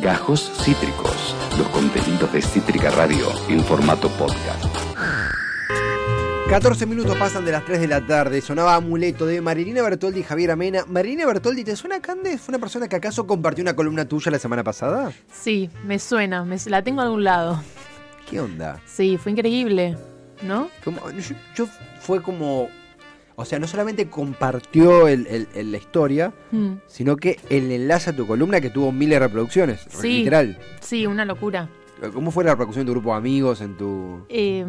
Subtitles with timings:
[0.00, 4.64] Gajos Cítricos, los contenidos de Cítrica Radio en formato podcast.
[6.48, 8.40] 14 minutos pasan de las 3 de la tarde.
[8.40, 10.84] Sonaba Amuleto de Marilina Bertoldi y Javier Amena.
[10.88, 12.38] Marilina Bertoldi, ¿te suena, Cande?
[12.38, 15.12] ¿Fue una persona que acaso compartió una columna tuya la semana pasada?
[15.32, 17.62] Sí, me suena, me, la tengo a algún lado.
[18.28, 18.80] ¿Qué onda?
[18.86, 19.96] Sí, fue increíble,
[20.42, 20.68] ¿no?
[20.84, 21.66] Como- yo, yo
[22.00, 22.68] fue como.
[23.40, 28.10] O sea, no solamente compartió el- el- el- la historia, Mm, sino que el enlace
[28.10, 29.86] a tu columna que tuvo miles de reproducciones.
[29.88, 30.18] Sí.
[30.18, 30.58] Literal.
[30.80, 31.68] Sí, una locura.
[32.14, 34.24] ¿Cómo fue la reproducción de tu grupo de amigos en tu.
[34.28, 34.64] Eh,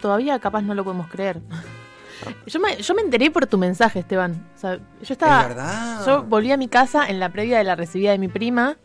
[0.00, 1.40] todavía capaz no lo podemos creer.
[2.46, 4.46] Yo me, yo me enteré por tu mensaje, Esteban.
[4.54, 4.82] O sea, yo
[5.14, 5.40] estaba.
[5.40, 6.06] es verdad.
[6.06, 8.76] Yo volví a mi casa en la previa de la recibida de mi prima.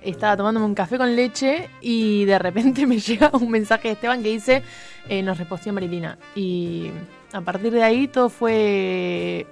[0.00, 4.22] Estaba tomándome un café con leche y de repente me llega un mensaje de Esteban
[4.22, 4.62] que dice:
[5.08, 6.18] eh, Nos reposteó Marilina.
[6.36, 6.90] Y
[7.34, 9.46] a partir de ahí todo fue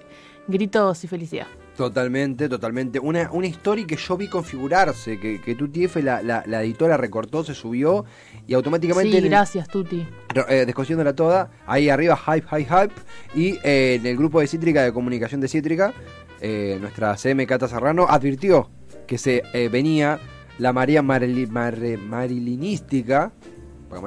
[0.49, 1.47] gritos y felicidad.
[1.77, 2.99] Totalmente, totalmente.
[3.01, 6.97] Una, una historia que yo vi configurarse, que, que tu TF, la, la, la editora
[6.97, 8.05] recortó, se subió
[8.47, 10.07] y automáticamente Sí, gracias, Tuti.
[10.49, 12.95] eh, descosiéndola toda, ahí arriba hype, hype, hype,
[13.35, 15.95] y eh, en el grupo de Cítrica, de comunicación de Cítrica,
[16.41, 18.69] eh, nuestra CM Cata Serrano advirtió
[19.07, 20.21] que se eh, venía
[20.59, 23.33] la María Marili- Mar- Marilinística,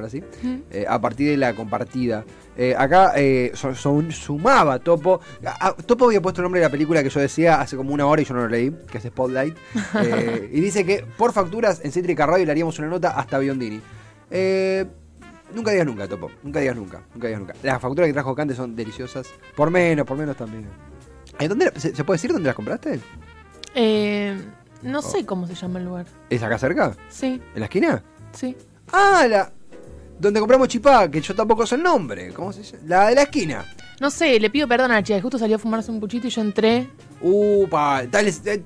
[0.06, 0.24] así,
[0.72, 2.24] eh, a partir de la compartida.
[2.58, 5.20] Eh, acá eh, son- son- sumaba Topo.
[5.46, 7.94] A- a- Topo había puesto el nombre de la película que yo decía hace como
[7.94, 9.56] una hora y yo no lo leí, que es Spotlight.
[10.52, 13.82] Y dice que por facturas en Cítrica Radio le haríamos una nota hasta Biondini.
[14.32, 14.86] Eh,
[15.54, 16.32] nunca digas nunca, Topo.
[16.44, 17.02] Nunca digas nunca.
[17.14, 17.54] Nunca digas nunca.
[17.64, 19.28] Las facturas que trajo Cante son deliciosas.
[19.56, 20.66] Por menos, por menos también.
[21.40, 23.00] ¿En dónde, se, se puede decir dónde las compraste?
[23.76, 24.38] Eh,
[24.84, 25.02] no Oh.
[25.02, 26.06] sé cómo se llama el lugar.
[26.30, 26.96] ¿Es acá cerca?
[27.10, 28.04] Sí, ¿En la esquina?
[28.32, 28.56] sí.
[28.94, 29.52] Ah, la.
[30.20, 32.32] Donde compramos chipá, que yo tampoco sé el nombre.
[32.34, 32.84] ¿Cómo se llama?
[32.88, 33.66] La de la esquina.
[34.00, 35.18] No sé, le pido perdón a la chica.
[35.18, 36.88] que Justo salió a fumarse un puchito y yo entré.
[37.22, 38.64] Upa, tales, eh,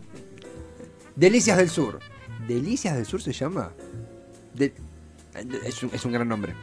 [1.16, 2.00] Delicias del Sur.
[2.48, 3.72] ¿Delicias del Sur se llama?
[4.54, 4.74] De-
[5.66, 6.54] es, un, es un gran nombre.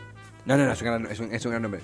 [0.44, 1.80] No, no, no, es un gran, es un- es un gran nombre.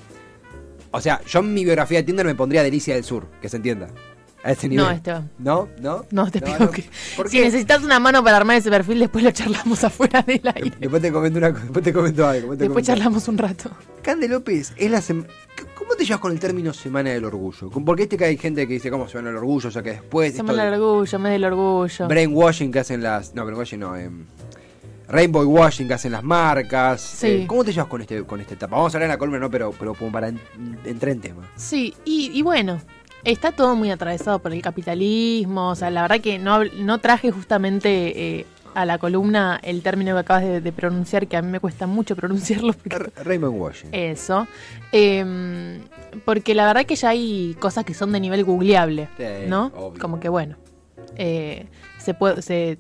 [0.91, 3.57] O sea, yo en mi biografía de Tinder me pondría Delicia del Sur, que se
[3.57, 3.89] entienda.
[4.45, 4.85] A ese nivel.
[4.85, 5.31] No, Esteban.
[5.39, 5.69] ¿No?
[5.81, 6.05] ¿No?
[6.11, 6.71] No, te pido no.
[6.71, 6.85] que.
[7.17, 10.73] ¿Por Si necesitas una mano para armar ese perfil, después lo charlamos afuera del aire.
[10.81, 12.33] Después te comento una después te comento algo.
[12.41, 13.71] Después, te Después comento- charlamos un rato.
[14.03, 15.27] Cande López, es la sem-
[15.77, 17.71] ¿cómo te llevas con el término Semana del Orgullo?
[17.71, 19.69] Porque este que hay gente que dice, ¿cómo Semana del Orgullo?
[19.69, 20.37] O sea, que después...
[20.37, 22.09] Somos esto el de- orgullo, mes del orgullo.
[22.09, 23.35] brainwashing que hacen las.
[23.37, 23.95] No, brainwashing no.
[23.97, 24.25] em,
[25.09, 27.01] rainbow washing que hacen las marcas.
[27.01, 27.27] Sí.
[27.29, 28.77] Eh, ¿Cómo te llevas con este con esta etapa?
[28.77, 30.41] Vamos a hablar en la columna, no, pero, pero como para en-
[30.85, 31.49] entrar en tema.
[31.57, 32.81] Sí, y, y bueno,
[33.25, 35.71] está todo muy atravesado por el capitalismo.
[35.71, 40.15] O sea, la verdad que no, no traje justamente eh, a la columna el término
[40.15, 42.73] que acabas de, de pronunciar, que a mí me cuesta mucho pronunciarlo.
[42.73, 43.91] porque- R- Rainbow washing.
[43.93, 44.47] Eso.
[44.93, 45.81] Em,
[46.25, 49.73] porque la verdad que ya hay cosas que son de nivel googleable, Sí, ¿no?
[49.77, 50.01] obvio.
[50.01, 50.57] Como que bueno,
[51.17, 51.67] eh,
[51.99, 52.79] se puede, se,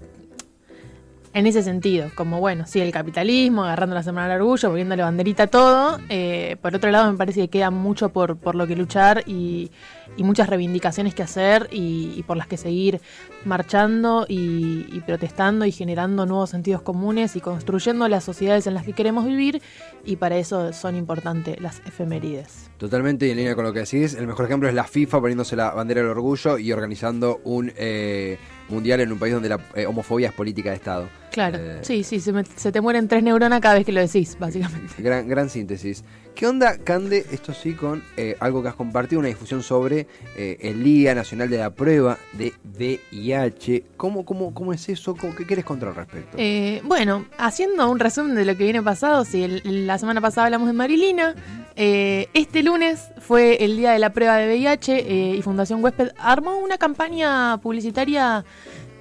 [1.35, 5.45] en ese sentido, como bueno, sí, el capitalismo, agarrando la semana del orgullo, poniéndole banderita
[5.45, 5.99] a todo.
[6.09, 9.71] eh, por otro lado, me parece que queda mucho por, por lo que luchar y,
[10.19, 13.01] muchas reivindicaciones que hacer y, y por las que seguir
[13.45, 18.85] marchando y, y protestando y generando nuevos sentidos comunes y construyendo las sociedades en las
[18.85, 19.63] que queremos vivir.
[20.05, 22.71] Y para eso son importantes las efemérides.
[22.77, 24.15] Totalmente y en línea con lo que decís.
[24.15, 28.39] El mejor ejemplo es la FIFA poniéndose la bandera del orgullo y organizando un eh,
[28.73, 31.09] mundial en un país donde la eh, homofobia es política de Estado.
[31.31, 34.01] Claro, Eh, sí, sí, se, me- se te mueren tres neuronas cada vez que lo
[34.01, 34.95] decís, básicamente.
[34.99, 36.03] Gran, gran síntesis.
[36.35, 37.25] ¿Qué onda, Cande?
[37.31, 40.07] Esto sí, con eh, algo que has compartido, una difusión sobre
[40.37, 43.85] eh, el Día Nacional de la Prueba de VIH.
[43.97, 45.15] ¿Cómo, cómo, cómo es eso?
[45.15, 46.37] ¿Cómo, ¿Qué quieres contar al respecto?
[46.41, 50.47] Eh, bueno, haciendo un resumen de lo que viene pasado, sí, el- la semana pasada
[50.47, 51.35] hablamos de Marilina.
[51.77, 56.11] eh, este lunes fue el día de la prueba de VIH eh, y Fundación Huésped
[56.19, 58.45] armó una campaña publicitaria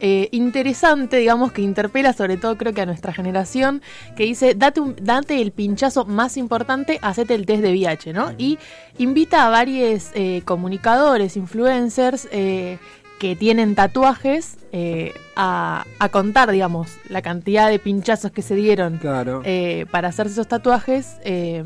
[0.01, 3.81] eh, interesante, digamos, que interpela sobre todo creo que a nuestra generación,
[4.15, 8.33] que dice, date, un- date el pinchazo más importante, hacete el test de VIH, ¿no?
[8.37, 8.57] Y
[8.97, 12.77] invita a varios eh, comunicadores, influencers, eh,
[13.19, 18.97] que tienen tatuajes eh, a, a contar, digamos, la cantidad de pinchazos que se dieron
[18.97, 19.43] claro.
[19.45, 21.63] eh, para hacerse esos tatuajes eh,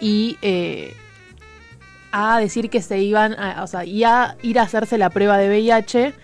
[0.00, 0.36] y
[2.10, 5.36] a decir que se iban, a, o sea, y a ir a hacerse la prueba
[5.38, 6.14] de VIH.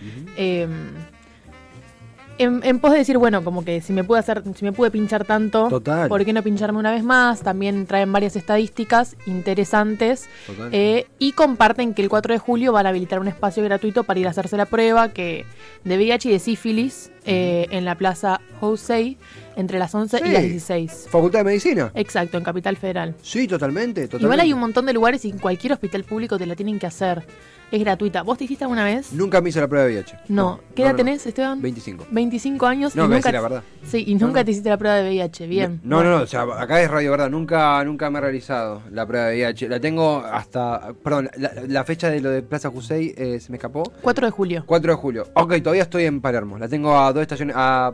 [2.37, 4.91] En, en pos de decir, bueno, como que si me pude hacer, si me pude
[4.91, 6.09] pinchar tanto, Total.
[6.09, 7.41] ¿por qué no pincharme una vez más?
[7.41, 10.27] También traen varias estadísticas interesantes
[10.71, 14.19] eh, y comparten que el 4 de julio van a habilitar un espacio gratuito para
[14.19, 15.45] ir a hacerse la prueba que
[15.83, 19.17] de VIH y de sífilis eh, en la plaza José.
[19.55, 20.23] Entre las 11 Sí.
[20.27, 21.07] y las 16.
[21.09, 21.91] Facultad de Medicina.
[21.93, 23.15] Exacto, en Capital Federal.
[23.21, 24.23] Sí, totalmente, totalmente.
[24.25, 26.87] Igual hay un montón de lugares y en cualquier hospital público te la tienen que
[26.87, 27.25] hacer.
[27.71, 28.21] Es gratuita.
[28.21, 29.11] ¿Vos te hiciste alguna vez?
[29.11, 30.19] Nunca me hice la prueba de VIH.
[30.27, 30.59] No.
[30.75, 30.97] ¿Qué edad no.
[30.97, 31.61] tenés, Esteban?
[31.63, 32.05] 25.
[32.11, 33.63] 25 años No, y me nunca la verdad.
[33.83, 35.47] Sí, y nunca te hiciste la prueba de VIH.
[35.47, 35.81] Bien.
[35.83, 39.07] No, no, no, o sea, acá es Radio Verdad, nunca, nunca me he realizado la
[39.07, 39.67] prueba de VIH.
[39.67, 43.57] La tengo hasta, perdón, la, la fecha de lo de Plaza Jusey eh, se me
[43.57, 43.91] escapó.
[44.01, 44.63] 4 de julio.
[44.67, 45.27] 4 de julio.
[45.33, 46.59] Ok, todavía estoy en Palermo.
[46.59, 47.91] La tengo a dos estaciones, a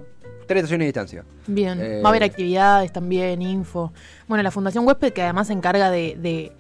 [0.52, 1.26] tres estaciones de distancia.
[1.48, 1.80] Bien.
[1.82, 3.92] Eh, Va a haber actividades también, info.
[4.28, 6.52] Bueno, la Fundación Huésped que además se encarga de, de-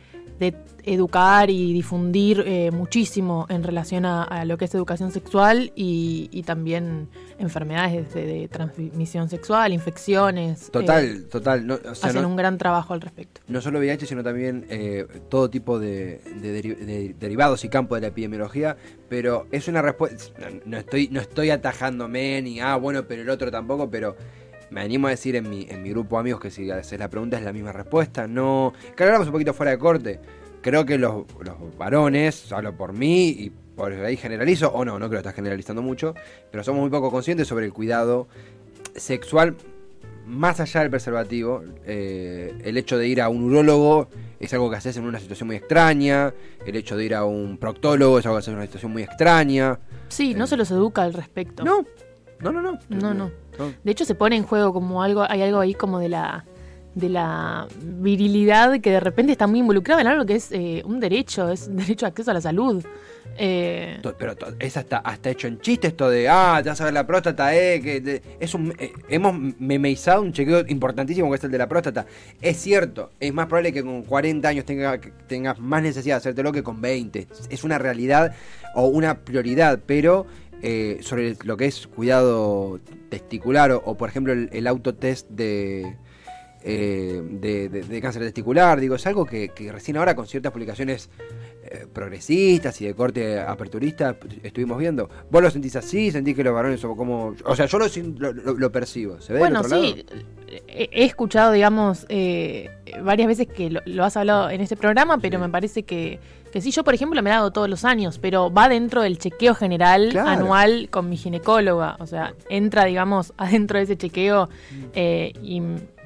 [0.42, 0.54] de
[0.84, 6.28] educar y difundir eh, muchísimo en relación a, a lo que es educación sexual y,
[6.32, 7.08] y también
[7.38, 10.68] enfermedades de, de transmisión sexual, infecciones.
[10.68, 11.68] eh, Total, total.
[11.68, 13.42] No, o sea, hacen no, un gran trabajo al respecto.
[13.48, 17.98] no solo VIH, sino también eh, todo tipo de, de deri- de derivados y campos
[17.98, 18.76] de la epidemiología.
[19.08, 20.34] Pero es una respuesta.
[20.50, 24.16] No, no estoy, no estoy atajándome ni, ah, bueno, pero el otro tampoco, pero.
[24.72, 27.10] Me animo a decir en mi, en mi grupo de amigos que si haces la
[27.10, 28.28] pregunta es la misma respuesta.
[28.28, 28.74] No.
[28.96, 30.20] Que hablamos un poquito fuera de corte.
[30.62, 34.98] Creo que los, los varones, hablo por mí y por ahí generalizo, o no, no
[35.00, 36.14] creo que lo estás generalizando mucho,
[36.52, 38.28] pero somos muy poco conscientes sobre el cuidado
[38.96, 39.56] sexual
[40.26, 44.08] más allá del preservativo, eh, el hecho de ir a un urólogo
[44.40, 46.34] es algo que haces en una situación muy extraña,
[46.66, 49.04] el hecho de ir a un proctólogo es algo que haces en una situación muy
[49.04, 49.80] extraña.
[50.10, 51.64] Sí, no Eh, se los educa al respecto.
[51.64, 51.86] No,
[52.40, 52.80] no, no, no.
[52.90, 53.32] No, no.
[53.84, 56.46] De hecho se pone en juego como algo, hay algo ahí como de la
[56.96, 61.00] de la virilidad que de repente está muy involucrada en algo que es eh, un
[61.00, 62.84] derecho, es un derecho de acceso a la salud.
[63.38, 66.94] Eh, Pero es hasta, hasta hecho en chiste esto de, ah, te vas a ver
[66.94, 71.52] la próstata, eh, que es un, eh, hemos memeizado un chequeo importantísimo que es el
[71.52, 72.06] de la próstata.
[72.42, 76.18] Es cierto, es más probable que con 40 años tenga, que tengas más necesidad de
[76.18, 77.28] hacértelo que con 20.
[77.50, 78.36] Es una realidad
[78.76, 80.26] o una prioridad, pero
[80.62, 82.80] eh, sobre lo que es cuidado
[83.10, 85.96] testicular o, o, por ejemplo el, el autotest de...
[86.64, 90.52] eh, de, de- de cáncer testicular, digo, es algo que, que recién ahora con ciertas
[90.52, 91.10] publicaciones
[91.64, 95.10] eh, progresistas y de corte aperturista estuvimos viendo.
[95.32, 96.12] ¿Vos lo sentís así?
[96.12, 97.36] ¿Sentís que los varones son como.?
[97.46, 97.88] O sea, yo lo,
[98.34, 99.20] lo, lo- percibo.
[99.22, 100.06] ¿Se ve bueno, otro sí,
[100.68, 102.70] he escuchado, digamos, eh,
[103.04, 105.44] varias veces que lo, lo has hablado en este programa, pero Sí.
[105.46, 106.20] me parece que,
[106.52, 109.18] que sí, yo por ejemplo me la hago todos los años, pero va dentro del
[109.18, 110.30] chequeo general Claro.
[110.30, 114.84] anual con mi ginecóloga, o sea, entra, digamos, adentro de ese chequeo Mm.
[114.94, 115.62] eh, y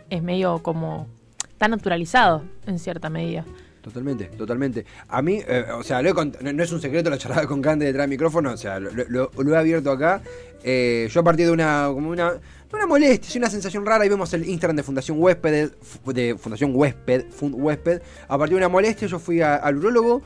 [0.09, 1.07] es medio como...
[1.51, 3.45] Está naturalizado en cierta medida.
[3.81, 4.85] Totalmente, totalmente.
[5.07, 7.85] A mí, eh, o sea, lo no, no es un secreto, lo charlaba con Cande
[7.85, 10.21] detrás del micrófono, o sea, lo, lo- lo he abierto acá.
[10.63, 12.33] Eh, yo a partir de una, como una,
[12.75, 15.71] una molestia, sí una sensación rara, y vemos el Instagram de Fundación Huésped,
[16.05, 20.21] de Fundación Huésped, Fund Huésped, a partir de una molestia yo fui al urólogo.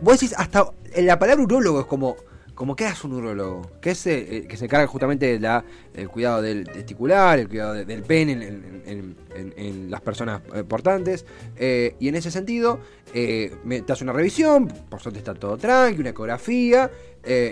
[0.00, 2.16] Vos decís, hasta la palabra urólogo es como,
[2.54, 3.70] como ¿qué es un urólogo?
[3.80, 5.62] Que es eh, eh, que se encarga justamente del
[5.96, 9.16] el cuidado del testicular, el cuidado de- del pene en,
[9.56, 11.24] en- las personas eh, portantes.
[11.56, 12.78] eh, y en ese sentido,
[13.14, 13.54] eh,
[13.86, 16.90] te hace una revisión, por suerte está todo tranqui, una ecografía.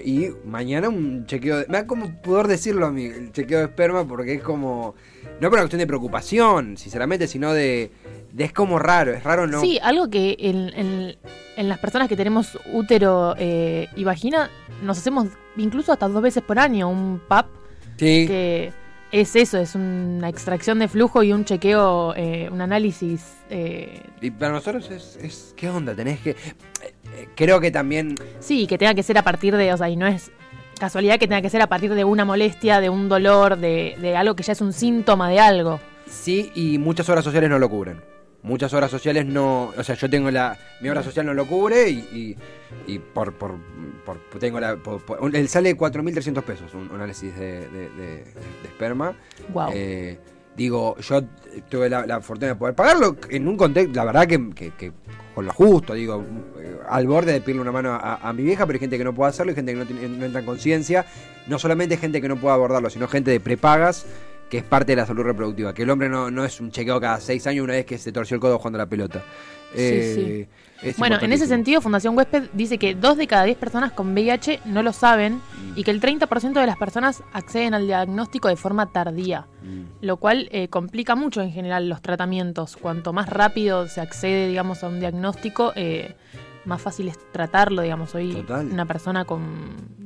[0.04, 1.66] y mañana un chequeo de.
[1.66, 4.94] Me da como poder decirlo a mí, el chequeo de esperma, porque es como.
[5.40, 7.90] No por una cuestión de preocupación, sinceramente, sino de.
[8.32, 9.60] de es como raro, es raro no.
[9.60, 10.68] Sí, algo que en,
[11.56, 14.48] en- las personas que tenemos útero y vagina
[14.82, 17.46] nos hacemos incluso hasta dos veces por año un PAP,
[17.96, 18.26] Sí.
[18.26, 18.72] que
[19.12, 23.24] es eso, es una extracción de flujo y un chequeo, eh, un análisis.
[23.50, 25.54] eh, Y para nosotros es, es.
[25.56, 25.94] ¿Qué onda?
[25.94, 26.30] Tenés que.
[26.30, 26.36] eh,
[26.82, 28.14] eh, creo que también.
[28.40, 30.32] sí, que tenga que ser a partir de, o sea, y no es
[30.78, 34.16] casualidad que tenga que ser a partir de una molestia, de un dolor, de, de
[34.16, 35.78] algo que ya es un síntoma de algo.
[36.08, 38.02] Sí, y muchas obras sociales no lo cubren.
[38.44, 39.72] Muchas obras sociales no.
[39.76, 40.56] O sea, yo tengo la.
[40.80, 41.98] Mi obra social no lo cubre y.
[42.86, 43.56] y, y por, por,
[44.04, 44.76] por- Tengo la.
[44.76, 45.02] por-
[45.34, 49.14] él sale 4.300 pesos un, un análisis de, de- de- de esperma.
[49.52, 49.70] Wow.
[49.74, 50.18] Eh,
[50.56, 51.22] digo, yo
[51.70, 54.92] tuve la, la fortuna de poder pagarlo en un contexto, la verdad que, que- que
[55.34, 56.22] con lo justo, digo,
[56.60, 59.02] eh, al borde de pedirle una mano a, a mi vieja, pero hay gente que
[59.04, 61.06] no puede hacerlo y gente que no, tiene- no entra en conciencia.
[61.48, 64.06] No solamente gente que no puede abordarlo, sino gente de prepagas
[64.54, 65.74] que es parte de la salud reproductiva.
[65.74, 68.12] Que el hombre no, no es un chequeo cada seis años una vez que se
[68.12, 69.20] torció el codo jugando la pelota.
[69.74, 70.46] Eh,
[70.80, 74.12] es Bueno, en ese sentido, Fundación Huésped dice que dos de cada diez personas con
[74.12, 75.40] VIH no lo saben
[75.74, 80.04] y que el 30% de las personas acceden al diagnóstico de forma tardía, Mm.
[80.06, 82.76] lo cual eh, complica mucho en general los tratamientos.
[82.76, 86.14] Cuanto más rápido se accede, digamos, a un diagnóstico, eh,
[86.64, 88.14] más fácil es tratarlo, digamos.
[88.14, 88.68] Hoy Total.
[88.70, 89.42] una persona con,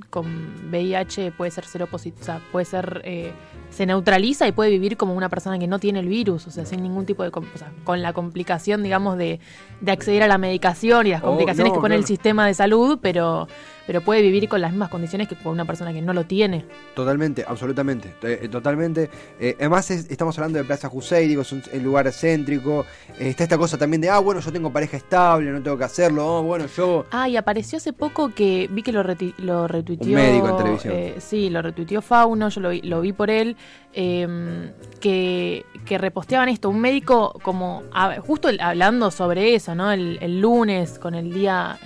[0.09, 3.33] con VIH puede ser cero o sea, puede ser eh,
[3.79, 6.67] se neutraliza y puede vivir como una persona que no tiene el virus, o sea,
[6.67, 7.29] sin ningún tipo de...
[7.29, 9.39] O sea, con la complicación, digamos, de,
[9.81, 12.55] de acceder a la medicación y las Oh, complicaciones no, que pone el sistema de
[12.55, 13.47] salud, pero,
[13.89, 16.67] pero puede vivir con las mismas condiciones que con una persona que no lo tiene.
[16.95, 19.09] Totalmente, absolutamente, eh, eh, totalmente.
[19.41, 22.85] Eh, además es- estamos hablando de Plaza Jusey, digo, es un, el lugar céntrico.
[23.19, 25.85] Eh, está esta cosa también de, ah, bueno, yo tengo pareja estable, no tengo que
[25.85, 26.25] hacerlo.
[26.39, 27.07] Oh, bueno, yo...
[27.11, 30.07] Ah, y apareció hace poco que vi que lo, reti- lo retuiteó.
[30.09, 30.93] Un médico en televisión.
[30.95, 33.57] eh, sí, lo retuiteó Fauno, yo lo vi, lo vi por él.
[33.95, 36.69] eh, que, que reposteaban esto.
[36.69, 39.91] Un médico, como a- justo el- hablando sobre eso, ¿no?
[39.91, 41.79] El, el lunes, con el día.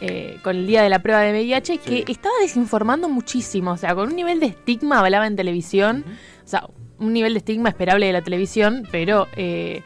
[0.00, 3.94] Eh, con el día de la prueba de VIH, que estaba desinformando muchísimo, o sea,
[3.94, 6.04] con un nivel de estigma hablaba en televisión,
[6.44, 6.66] o sea,
[6.98, 9.82] un nivel de estigma esperable de la televisión, pero eh,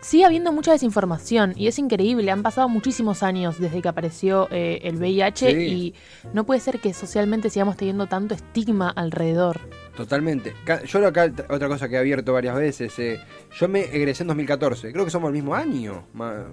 [0.00, 2.30] sigue habiendo mucha desinformación y es increíble.
[2.30, 5.56] Han pasado muchísimos años desde que apareció eh, el VIH Sí.
[5.56, 5.94] y
[6.32, 9.60] no puede ser que socialmente sigamos teniendo tanto estigma alrededor.
[9.96, 10.54] Totalmente.
[10.86, 13.20] Yo acá, otra cosa que he abierto varias veces, eh,
[13.58, 16.04] yo me egresé en 2014, creo que somos el mismo año.
[16.14, 16.46] ma-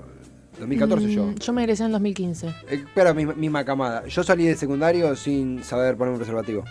[0.60, 1.26] 2014 yo.
[1.26, 2.48] Mm, Yo me egresé en el 2015.
[2.70, 4.06] Eh, pero misma, misma camada.
[4.08, 6.64] Yo salí de secundario sin saber poner un preservativo.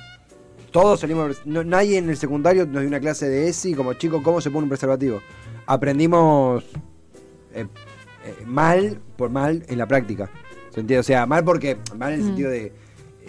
[0.71, 1.43] Todos salimos.
[1.47, 4.51] no- nadie en el secundario nos dio una clase de ESI como chico cómo se
[4.51, 5.21] pone un preservativo.
[5.67, 6.65] Aprendimos
[7.55, 7.67] eh,
[8.25, 10.31] eh, mal por mal en la práctica.
[10.73, 10.99] ¿Se entiende?
[11.01, 11.77] O sea, mal porque.
[11.97, 12.27] Mal en el Mm.
[12.29, 12.73] sentido de.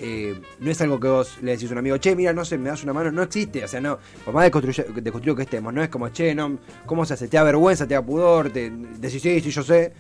[0.04, 2.58] eh, no es algo que vos le decís a un amigo, che, mira, no sé,
[2.58, 5.84] me das una mano, no existe, o sea, no, por más desconstruido que estemos, no
[5.84, 7.28] es como, che, no, ¿cómo se hace?
[7.28, 9.94] Te da vergüenza, te da pudor, te decís, sí, sí, yo sé.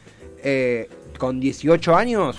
[0.43, 2.37] Eh, con 18 años,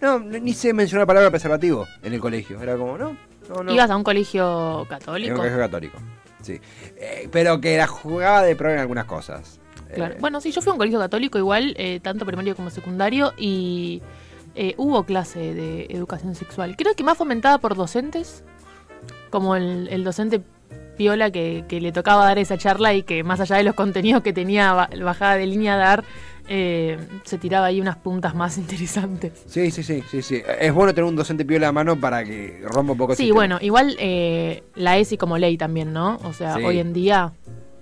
[0.00, 3.16] no, ni sé mencionar la palabra preservativo en el colegio, era como, no,
[3.48, 3.72] no, no.
[3.72, 5.36] ¿Ibas a un colegio En un católico?
[5.36, 5.98] colegio católico,
[6.42, 6.60] sí.
[6.96, 9.58] Eh, pero que la jugaba de pro en algunas cosas.
[9.94, 10.14] Claro.
[10.14, 13.32] Eh, Bueno, sí, yo fui a un colegio católico igual, eh, tanto primario como secundario,
[13.38, 14.02] y
[14.76, 16.76] hubo clase de educación sexual.
[16.76, 18.44] Creo que más fomentada por docentes,
[19.30, 20.42] como el, el docente
[20.96, 24.22] Piola que, que le tocaba dar esa charla y que más allá de los contenidos
[24.22, 26.04] que tenía ba- bajada de línea a dar,
[26.48, 29.32] eh, se tiraba ahí unas puntas más interesantes.
[29.46, 30.42] Sí, sí, sí, sí, sí.
[30.60, 33.34] Es bueno tener un docente piola a mano para que rompa un poco Sí, sistema.
[33.38, 36.18] bueno, igual eh, la ESI como ley también, ¿no?
[36.24, 36.64] O sea, Sí.
[36.64, 37.32] hoy en día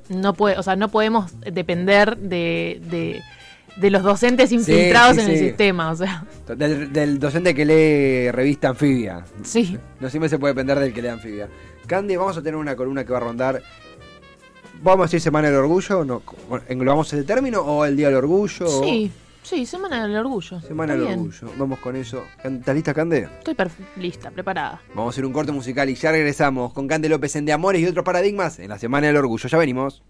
[0.09, 3.21] no puede, o sea, no podemos depender de, de,
[3.77, 6.25] de los docentes infiltrados sí, en el sistema, o sea,
[6.57, 9.25] Del, del docente que lee revista anfibia.
[9.43, 9.79] sí.
[10.01, 11.49] No siempre se puede depender del que lee anfibia.
[11.87, 13.63] Candy, vamos a tener una columna que va a rondar.
[14.83, 16.05] ¿Vamos a decir Semana del Orgullo?
[16.05, 16.23] No,
[16.69, 17.61] ¿Englobamos ese término?
[17.61, 18.67] ¿O el Día del Orgullo?
[18.67, 19.13] o- Sí,
[19.43, 20.61] sí, Semana del Orgullo.
[20.61, 21.05] Semana del.
[21.05, 21.49] Orgullo.
[21.57, 22.25] Vamos con eso.
[22.43, 23.29] ¿Estás lista, Cande?
[23.39, 23.55] Estoy
[23.97, 24.83] lista, preparada.
[24.89, 27.81] Vamos a hacer un corte musical y ya regresamos con Cande López en De Amores
[27.81, 29.49] y otros paradigmas en la Semana del Orgullo.
[29.49, 30.03] Ya venimos.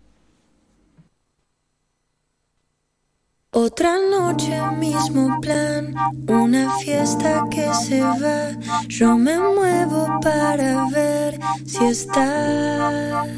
[3.54, 5.94] Otra noche, mismo plan,
[6.26, 8.59] una fiesta que se va.
[8.88, 13.28] Yo me muevo para ver si estás.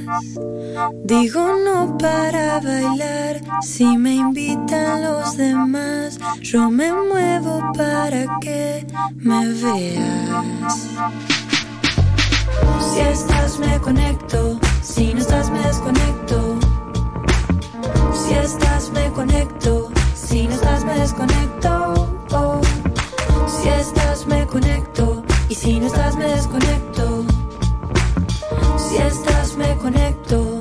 [1.03, 6.21] Digo no para bailar, si me invitan los demás.
[6.43, 10.79] Yo me muevo para que me veas.
[12.79, 16.57] Si estás me conecto, si no estás me desconecto.
[18.15, 19.84] Si estás me conecto,
[20.35, 22.61] si no estás me desconecto.
[23.47, 27.25] Si estás me conecto y si no estás me desconecto.
[28.77, 30.59] Si estás me conecto.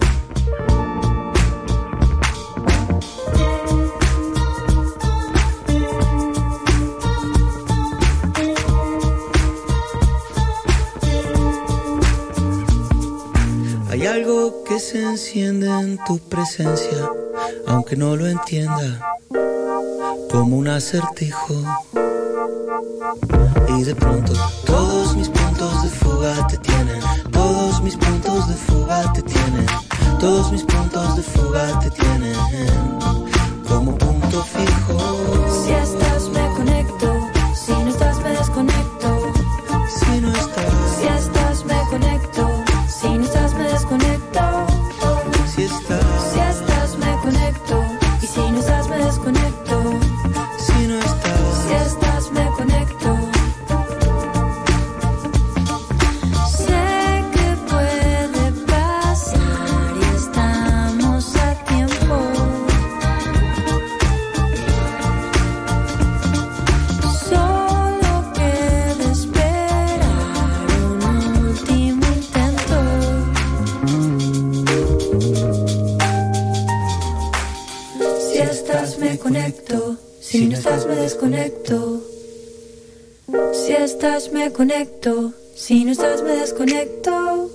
[13.89, 17.09] Hay algo que se enciende en tu presencia,
[17.65, 19.13] aunque no lo entienda,
[20.33, 21.53] como un acertijo.
[23.77, 24.33] Y de pronto
[24.65, 26.99] todos mis puntos de fuga te tienen,
[27.31, 29.65] todos mis puntos de fuga te tienen,
[30.19, 32.35] todos mis puntos de fuga te tienen,
[33.67, 35.22] como punto fijo.
[79.33, 82.03] Conecto, si no estás me desconecto.
[83.51, 87.49] Si estás me conecto, si no estás me desconecto.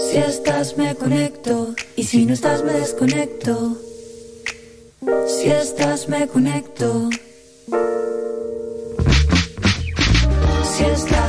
[0.00, 3.78] Si estás me conecto y si no estás me desconecto.
[5.28, 7.08] Si estás me conecto.
[10.72, 11.21] Si estás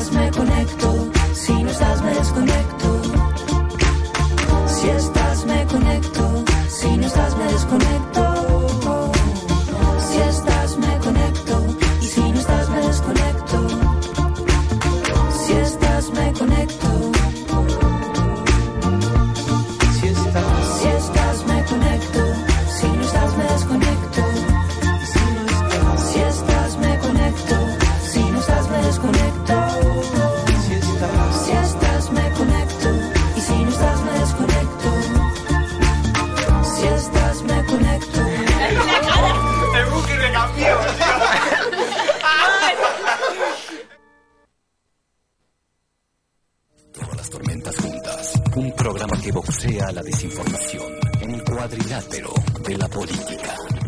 [49.54, 52.34] boxea la desinformación en el cuadrilátero
[52.68, 53.83] de la política.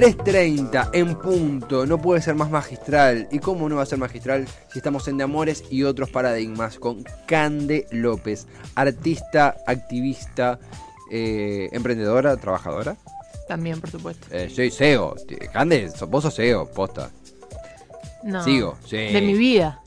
[0.00, 3.28] ...3.30 en punto, no puede ser más magistral.
[3.30, 6.78] ¿Y cómo no va a ser magistral si estamos en De Amores y otros paradigmas?
[6.78, 10.58] Con Cande López, artista, activista,
[11.10, 12.96] eh, emprendedora, trabajadora.
[13.46, 14.26] También, por supuesto.
[14.30, 15.16] Eh, soy CEO.
[15.52, 17.10] Cande, vos sos CEO, posta.
[18.24, 18.42] No.
[18.42, 18.96] Sigo, sí.
[18.96, 19.82] De mi vida.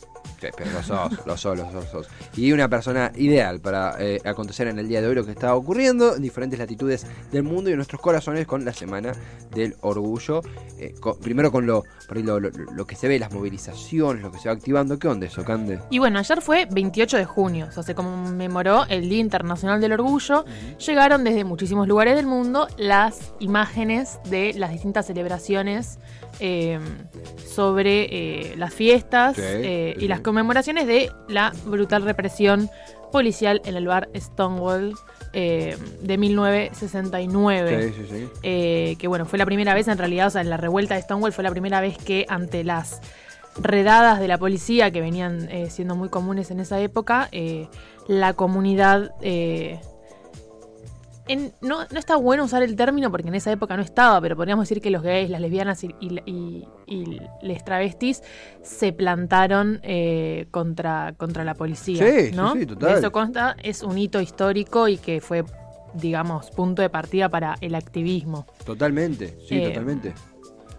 [0.58, 2.08] Pero lo sos, lo sos, lo sos, lo sos.
[2.36, 5.56] Y una persona ideal para eh, acontecer en el día de hoy lo que está
[5.56, 9.14] ocurriendo en diferentes latitudes del mundo y en nuestros corazones con la Semana
[9.56, 10.42] del Orgullo.
[10.80, 14.32] Eh, primero con lo, por ahí lo, lo- lo que se ve, las movilizaciones, lo
[14.32, 14.98] que se va activando.
[15.00, 15.80] ¿Qué onda eso, Cande?
[15.90, 19.94] Y bueno, ayer fue 28 de junio, o sea, se conmemoró el Día Internacional del
[19.94, 20.46] Orgullo.
[20.86, 26.00] Llegaron desde muchísimos lugares del mundo las imágenes de las distintas celebraciones
[26.40, 26.80] eh,
[27.46, 28.08] sobre
[28.52, 32.70] eh, las fiestas Sí, eh, sí, y las conmemoraciones de la brutal represión
[33.12, 34.96] policial en el bar Stonewall
[35.34, 38.30] eh, de 1969 Sí, sí, sí.
[38.44, 41.02] eh, que bueno, fue la primera vez en realidad, o sea, en la revuelta de
[41.02, 43.02] Stonewall fue la primera vez que ante las
[43.62, 47.30] redadas de la policía que venían eh, siendo muy comunes en esa época,
[48.08, 49.12] la comunidad...
[51.28, 54.36] en- no, no está bueno usar el término porque en esa época no estaba, pero
[54.36, 58.22] podríamos decir que los gays, las lesbianas y, y, y- y les travestis
[58.62, 62.06] se plantaron eh, contra, contra la policía.
[62.06, 62.54] Sí, sí, ¿no?
[62.54, 62.94] sí, total.
[62.94, 65.44] De eso consta, es un hito histórico y que fue,
[65.94, 68.46] digamos, punto de partida para el activismo.
[68.66, 70.14] Totalmente, sí, Eh, totalmente.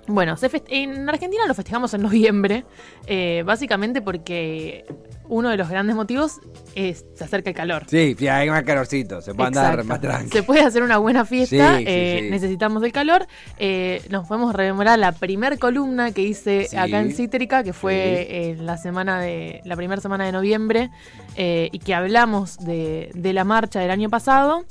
[0.07, 2.65] Bueno, se en Argentina lo festejamos en noviembre,
[3.07, 4.85] eh, básicamente porque
[5.27, 6.41] uno de los grandes motivos
[6.75, 7.85] es se acerca el calor.
[7.87, 10.31] Sí, sí, hay más calorcito, se puede andar más tranqui.
[10.31, 12.31] Se puede hacer una buena fiesta, Sí, sí, eh, sí.
[12.31, 13.27] necesitamos el calor.
[13.59, 18.67] Eh, nos podemos rememorar la primer columna que hice acá en Cítrica, que fue en
[18.67, 20.91] la semana de la primera semana de noviembre,
[21.37, 24.67] eh, y que hablamos de, de la marcha del año pasado.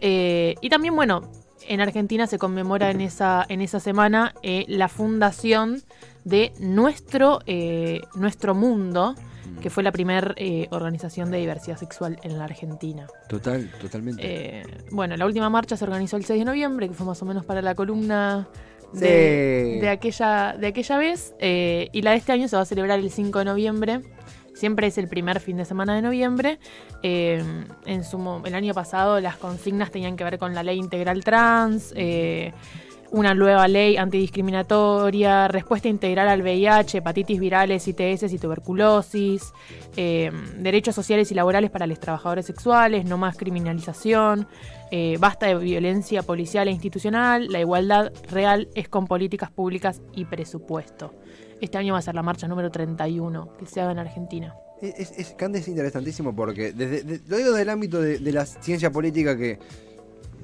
[0.00, 1.22] Y también, bueno,
[1.68, 5.82] en Argentina se conmemora en esa, en esa semana eh, la fundación
[6.24, 9.14] de nuestro, eh, nuestro mundo,
[9.60, 10.34] que fue la primera
[10.70, 13.06] organización de diversidad sexual en la Argentina.
[13.28, 14.22] Total, totalmente.
[14.22, 17.24] Eh, bueno, la última marcha se organizó el 6 de noviembre, que fue más o
[17.24, 18.48] menos para la columna
[18.92, 19.80] de, Sí.
[19.80, 21.34] de aquella, de aquella vez.
[21.38, 24.00] eh, y la de este año se va a celebrar el 5 de noviembre.
[24.56, 26.58] Siempre es el primer fin de semana de noviembre.
[27.02, 27.44] Eh,
[27.84, 31.92] en su, el año pasado las consignas tenían que ver con la ley integral trans,
[31.94, 32.54] eh,
[33.10, 39.52] una nueva ley antidiscriminatoria, respuesta integral al VIH, hepatitis virales, ITS y tuberculosis,
[39.94, 44.48] eh, derechos sociales y laborales para los trabajadores sexuales, no más criminalización,
[45.18, 51.12] basta de violencia policial e institucional, la igualdad real es con políticas públicas y presupuesto.
[51.60, 54.54] Este año va a ser la marcha número 31 que se haga en Argentina.
[54.80, 58.44] Es, es, es interesantísimo porque, desde, de- lo digo desde el ámbito de, de la
[58.44, 59.58] ciencia política que,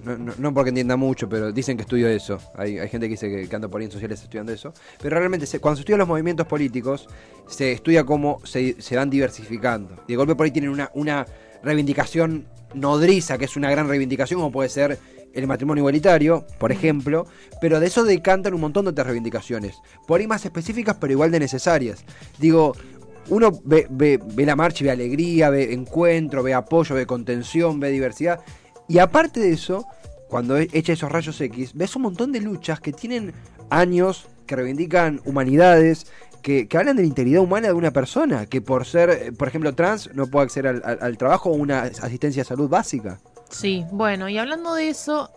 [0.05, 2.39] no, no- porque entienda mucho, pero dicen que estudio eso.
[2.57, 4.73] Hay, hay gente que dice que, que anda por ahí en sociales estudiando eso.
[5.03, 7.09] Pero realmente, cuando se estudian los movimientos políticos,
[7.47, 9.97] se estudia cómo se, se van diversificando.
[10.09, 11.27] Y de golpe por ahí tienen una, una
[11.63, 14.99] reivindicación nodriza, que es una gran reivindicación, como puede ser
[15.35, 17.27] el matrimonio igualitario, por ejemplo,
[17.61, 21.31] pero de eso decantan un montón de otras reivindicaciones, por ahí más específicas, pero igual
[21.31, 22.05] de necesarias.
[22.39, 22.75] Digo,
[23.29, 27.79] uno ve, ve- ve la marcha y ve alegría, ve encuentro, ve apoyo, ve contención,
[27.81, 28.41] ve diversidad.
[28.89, 29.87] Y aparte de eso,
[30.29, 33.33] cuando echa esos rayos X, ves un montón de luchas que tienen
[33.71, 36.07] años, que reivindican humanidades,
[36.43, 39.47] que, que hablan de la integridad humana de una persona, que por ser, eh, por
[39.47, 43.21] ejemplo, trans, no puede acceder al, al- al trabajo o una asistencia de salud básica.
[43.53, 45.31] Sí, bueno, y hablando de eso,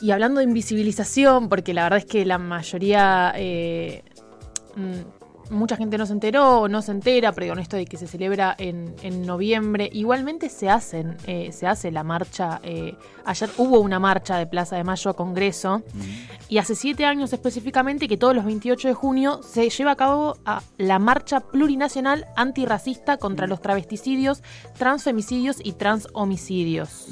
[0.00, 4.02] y hablando de invisibilización, porque la verdad es que la mayoría, eh,
[4.76, 5.21] mm,
[5.52, 8.06] mucha gente no se enteró o no se entera, pero con esto de que se
[8.06, 13.80] celebra en, en noviembre, igualmente se hacen, eh, se hace la marcha, eh, ayer hubo
[13.80, 15.82] una marcha de Plaza de Mayo a Congreso,
[16.48, 20.36] y hace siete años específicamente que todos los 28 de junio se lleva a cabo
[20.44, 24.42] a la marcha plurinacional antirracista contra los travesticidios,
[24.76, 27.08] transfemicidios y transhomicidios.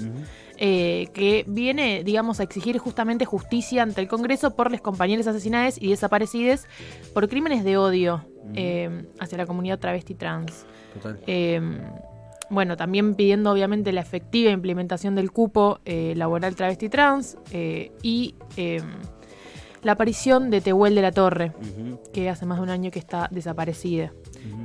[0.62, 5.80] eh, que viene, digamos, a exigir justamente justicia ante el Congreso por los compañeros asesinados
[5.80, 6.66] y desaparecidos
[7.14, 10.66] por crímenes de odio eh, hacia la comunidad travesti trans.
[10.94, 11.18] Total.
[11.26, 11.60] Eh,
[12.50, 18.34] bueno, también pidiendo obviamente la efectiva implementación del cupo eh, laboral travesti trans eh, y
[18.56, 18.82] eh,
[19.82, 21.52] la aparición de Tehuel de la Torre,
[22.12, 24.12] que hace más de un año que está desaparecida.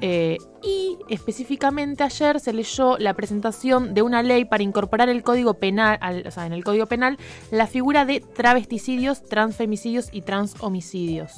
[0.02, 5.56] Eh, y específicamente ayer se leyó la presentación de una ley para incorporar el código
[5.56, 7.18] penal, al- o sea, en el código penal,
[7.52, 11.32] la figura de travesticidios, transfemicidios y transhomicidios.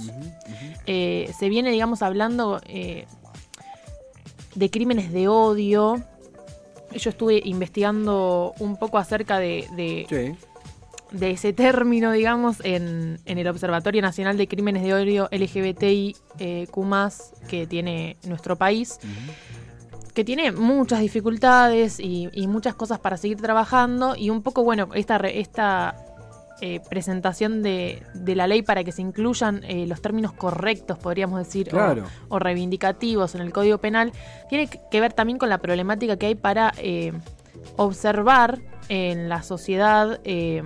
[0.85, 3.05] Eh, se viene, digamos, hablando eh,
[4.55, 6.03] de crímenes de odio.
[6.95, 10.46] Yo estuve investigando un poco acerca de, de- Sí.
[11.11, 16.67] De ese término, digamos, en, en el Observatorio Nacional de Crímenes de Odio LGBTI eh,
[17.47, 18.99] que tiene nuestro país,
[20.13, 24.89] que tiene muchas dificultades y, y muchas cosas para seguir trabajando, y un poco, bueno,
[24.95, 25.95] esta, esta
[26.59, 31.37] eh, presentación de, de la ley para que se incluyan eh, los términos correctos, podríamos
[31.39, 32.03] decir, o- Claro.
[32.29, 34.11] o, reivindicativos en el Código Penal,
[34.49, 37.13] tiene que que ver también con la problemática que hay para eh,
[37.75, 40.63] observar en la sociedad eh,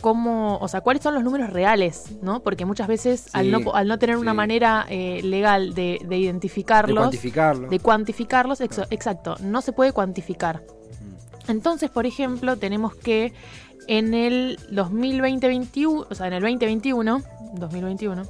[0.00, 2.40] cómo, o sea, cuáles son los números reales, ¿no?
[2.40, 6.18] Porque muchas veces al, no, al no tener una manera eh, legal de, de De
[6.18, 7.68] identificarlos, cuantificarlo.
[7.68, 10.62] de cuantificarlos, exacto, no se puede cuantificar.
[11.48, 13.32] Entonces, por ejemplo, tenemos que
[13.86, 17.22] en el 2020-21, o sea, en el 2021,
[17.54, 18.22] 2021,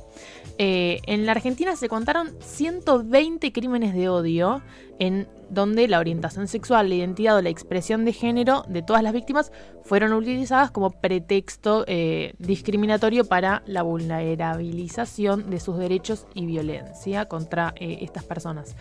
[0.61, 4.61] eh, en la Argentina se contaron 120 crímenes de odio
[4.99, 9.12] en donde la orientación sexual, la identidad o la expresión de género de todas las
[9.12, 9.53] víctimas
[9.85, 17.73] fueron utilizadas como pretexto eh, discriminatorio para la vulnerabilización de sus derechos y violencia contra
[17.77, 18.75] eh, estas personas.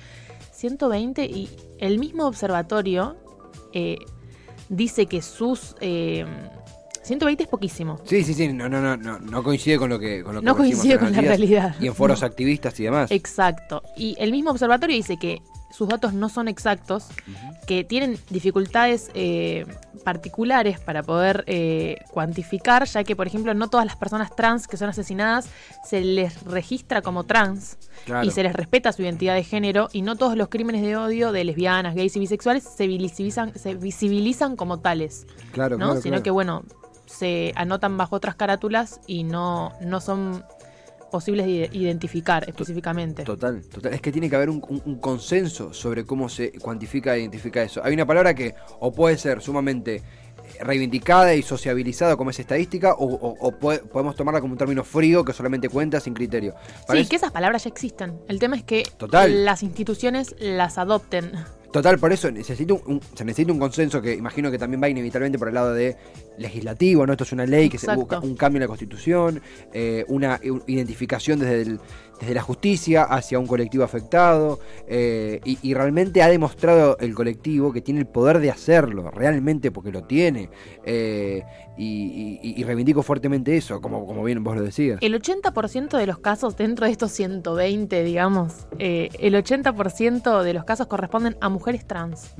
[0.51, 3.17] 120 y el mismo observatorio
[4.69, 5.75] dice que sus...
[7.07, 7.99] eh, 120 es poquísimo.
[8.03, 10.55] Sí, sí, sí, no, no, no, no, no coincide con lo que, con lo No
[10.55, 11.75] coincide con la realidad.
[11.79, 12.27] Y en foros No.
[12.27, 13.11] activistas y demás.
[13.11, 13.81] Exacto.
[13.95, 17.07] Y el mismo observatorio dice que sus datos no son exactos,
[17.67, 19.65] que tienen dificultades eh,
[20.05, 24.77] particulares para poder eh, cuantificar, ya que, por ejemplo, no todas las personas trans que
[24.77, 25.49] son asesinadas
[25.85, 28.25] se les registra como trans Claro.
[28.25, 31.33] y se les respeta su identidad de género y no todos los crímenes de odio
[31.33, 35.27] de lesbianas, gays y bisexuales se visibilizan, se visibilizan como tales.
[35.51, 35.87] Claro, ¿no?
[35.87, 36.23] claro, Sino claro.
[36.23, 36.63] que, bueno,
[37.07, 40.43] se anotan bajo otras carátulas y no, no son
[41.11, 43.23] posibles de ide- identificar específicamente.
[43.23, 43.93] Total, total.
[43.93, 47.63] Es que tiene que haber un, un- un consenso sobre cómo se cuantifica e identifica
[47.63, 47.81] eso.
[47.83, 50.03] Hay una palabra que o puede ser sumamente
[50.61, 54.83] reivindicada y sociabilizada como es estadística, o, o- o puede- podemos tomarla como un término
[54.83, 56.53] frío que solamente cuenta sin criterio.
[56.85, 58.19] Para Sí, eso- que esas palabras ya existen.
[58.27, 59.45] El tema es que Total.
[59.45, 61.31] las instituciones las adopten.
[61.71, 62.29] Total, por eso
[62.87, 65.95] un, se necesita un consenso que imagino que también va inevitablemente por el lado de
[66.37, 67.11] legislativo, ¿no?
[67.13, 69.41] Esto es una ley que se busca un cambio en la constitución,
[69.73, 71.79] eh, una u- identificación desde, el-
[72.19, 77.71] desde la justicia hacia un colectivo afectado, eh, y, y realmente ha demostrado el colectivo
[77.71, 80.49] que tiene el poder de hacerlo, realmente porque lo tiene,
[80.83, 81.43] eh,
[81.77, 84.97] y, y- y reivindico fuertemente eso, como, como bien vos lo decías.
[85.01, 90.63] El 80% de los casos dentro de estos 120, digamos, eh, el 80% de los
[90.63, 92.33] casos corresponden a mujeres trans,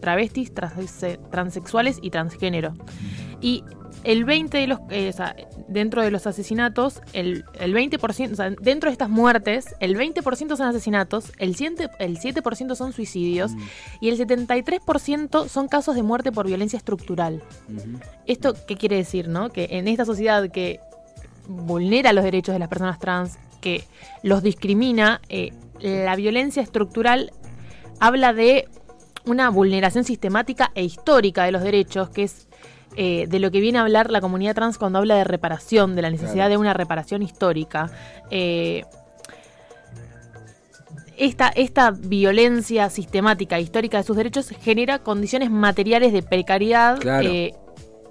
[0.00, 2.74] travestis, transe- transexuales y transgénero.
[3.40, 3.62] Y
[4.06, 5.34] el 20 de los, eh, o sea,
[5.66, 10.56] dentro de los asesinatos, el, el 20%, o sea, dentro de estas muertes, el 20%
[10.56, 13.50] son asesinatos, el 7%, el 7% son suicidios
[14.00, 17.42] y el 73% son casos de muerte por violencia estructural.
[18.26, 19.50] ¿Esto qué quiere decir, no?
[19.50, 20.78] Que en esta sociedad que
[21.48, 23.82] vulnera los derechos de las personas trans, que
[24.22, 27.32] los discrimina, eh, la violencia estructural
[27.98, 28.68] habla de
[29.24, 32.46] una vulneración sistemática e histórica de los derechos, que es
[32.96, 36.02] eh, de lo que viene a hablar la comunidad trans cuando habla de reparación, de
[36.02, 36.50] la necesidad Claro.
[36.50, 37.90] de una reparación histórica.
[38.30, 38.84] Eh,
[41.16, 47.28] esta, esta violencia sistemática e histórica de sus derechos genera condiciones materiales de precariedad Claro.
[47.28, 47.54] eh,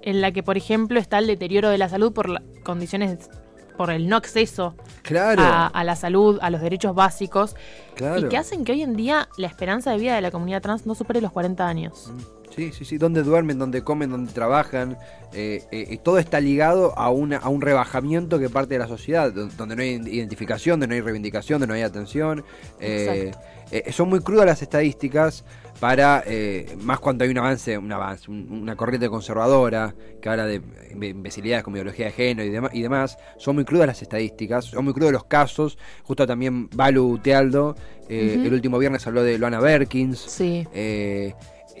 [0.02, 3.28] en la que, por ejemplo, está el deterioro de la salud por la- condiciones
[3.76, 5.42] por el no acceso Claro.
[5.42, 7.54] a, a la salud, a los derechos básicos,
[7.94, 8.20] Claro.
[8.20, 10.86] y que hacen que hoy en día la esperanza de vida de la comunidad trans
[10.86, 12.10] no supere los 40 años.
[12.56, 12.98] Sí, sí, sí.
[12.98, 14.96] Donde duermen, donde comen, donde trabajan.
[15.34, 18.88] eh, eh, y todo está ligado a, una, a un rebajamiento que parte de la
[18.88, 22.42] sociedad, do- donde no hay identificación, donde no hay reivindicación, donde no hay atención.
[22.80, 23.32] Eh,
[23.70, 25.44] eh, son muy crudas las estadísticas
[25.80, 30.46] para, eh, más cuando hay un avance, un avance, un- una corriente conservadora que habla
[30.46, 30.62] de
[30.94, 33.18] imbe- imbecilidades como ideología de género y, dema- y demás.
[33.36, 35.76] Son muy crudas las estadísticas, son muy crudos los casos.
[36.04, 37.76] Justo también Balu Tealdo,
[38.08, 38.46] eh, Ujú.
[38.46, 40.18] el último viernes habló de Luana Berkins.
[40.18, 40.66] Sí.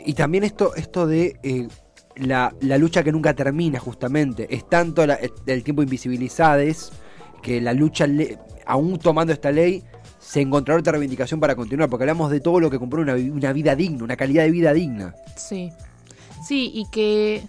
[0.06, 1.68] Y también esto, esto de eh,
[2.16, 4.46] la, la lucha que nunca termina, justamente.
[4.54, 6.92] Es tanto la- el tiempo invisibilizades
[7.42, 9.82] que la lucha, le- aún tomando esta ley,
[10.18, 13.30] se encontrará otra reivindicación para continuar, porque hablamos de todo lo que compró una, vi-
[13.30, 15.14] una vida digna, una calidad de vida digna.
[15.36, 15.70] Sí.
[16.46, 17.42] Sí, y que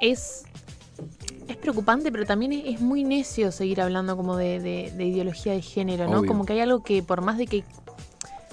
[0.00, 0.44] es,
[1.48, 5.52] es preocupante, pero también es, es muy necio seguir hablando como de, de- de ideología
[5.52, 6.18] de género, ¿no?
[6.20, 6.28] Obvio.
[6.28, 7.64] Como que hay algo que por más de que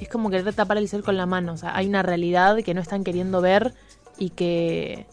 [0.06, 2.74] es como querer tapar el sol con la mano, o sea, hay una realidad que
[2.74, 3.74] no están queriendo ver
[4.18, 5.06] y que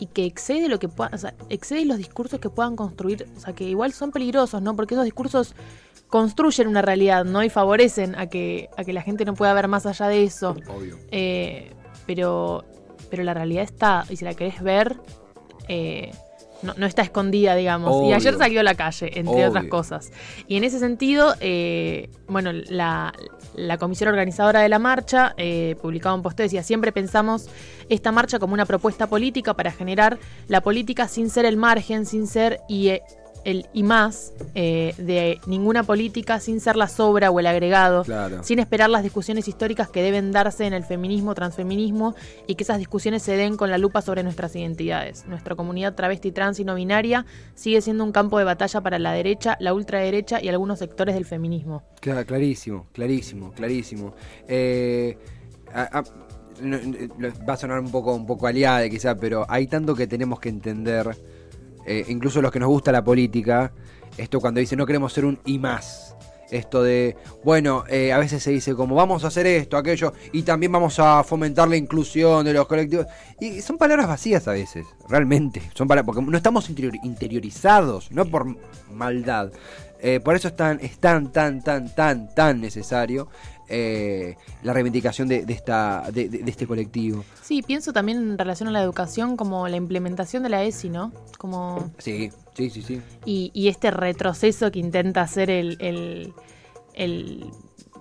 [0.00, 3.40] y que excede lo que pueda, o sea, excede los discursos que puedan construir, o
[3.40, 4.76] sea, que igual son peligrosos, ¿no?
[4.76, 5.54] Porque esos discursos
[6.06, 7.42] construyen una realidad, ¿no?
[7.42, 10.56] Y favorecen a que a que la gente no pueda ver más allá de eso.
[10.68, 10.98] Obvio.
[11.10, 11.72] Eh,
[12.06, 12.64] pero,
[13.10, 14.96] pero la realidad está, y si la querés ver,
[15.68, 16.12] eh,
[16.62, 18.06] no, no está escondida, digamos.
[18.06, 19.48] Y ayer salió a la calle, entre Obvio.
[19.48, 20.12] otras cosas.
[20.46, 23.12] Y en ese sentido, eh, bueno, la,
[23.54, 27.48] la comisión organizadora de la marcha eh, publicaba un posteo, decía, siempre pensamos
[27.88, 30.18] esta marcha como una propuesta política para generar
[30.48, 33.02] la política sin ser el margen, sin ser y eh,
[33.50, 38.42] el y más eh, de ninguna política, sin ser la sobra o el agregado Claro.
[38.44, 42.14] sin esperar las discusiones históricas que deben darse en el feminismo, transfeminismo
[42.46, 45.24] y que esas discusiones se den con la lupa sobre nuestras identidades.
[45.26, 49.12] Nuestra comunidad travesti, trans y no binaria sigue siendo un campo de batalla para la
[49.12, 51.82] derecha, la ultraderecha y algunos sectores del feminismo.
[52.00, 54.14] Claro, clarísimo, clarísimo, clarísimo.
[54.46, 55.16] Eh,
[55.72, 56.04] a- a-
[57.48, 60.48] va a sonar un poco, un poco aliada quizá, pero hay tanto que tenemos que
[60.48, 61.06] entender,
[61.88, 63.72] eh, incluso los que nos gusta la política,
[64.16, 66.14] esto cuando dice no queremos ser un y más.
[66.50, 70.42] Esto de, bueno, eh, a veces se dice como vamos a hacer esto, aquello, y
[70.44, 73.06] también vamos a fomentar la inclusión de los colectivos.
[73.38, 75.60] Y son palabras vacías a veces, realmente.
[75.74, 78.46] Son palabras, porque no estamos interior- interiorizados, no por
[78.90, 79.50] maldad.
[80.00, 83.28] Eh, por eso es tan, es tan, tan, tan, tan, tan necesario
[83.68, 87.24] eh, la reivindicación de, de esta, de, este colectivo.
[87.42, 91.12] Sí, pienso también en relación a la educación como la implementación de la ESI, ¿no?
[91.38, 93.00] Como Sí, sí, sí, sí.
[93.24, 96.32] y, y este retroceso que intenta hacer el, el-
[96.94, 97.44] el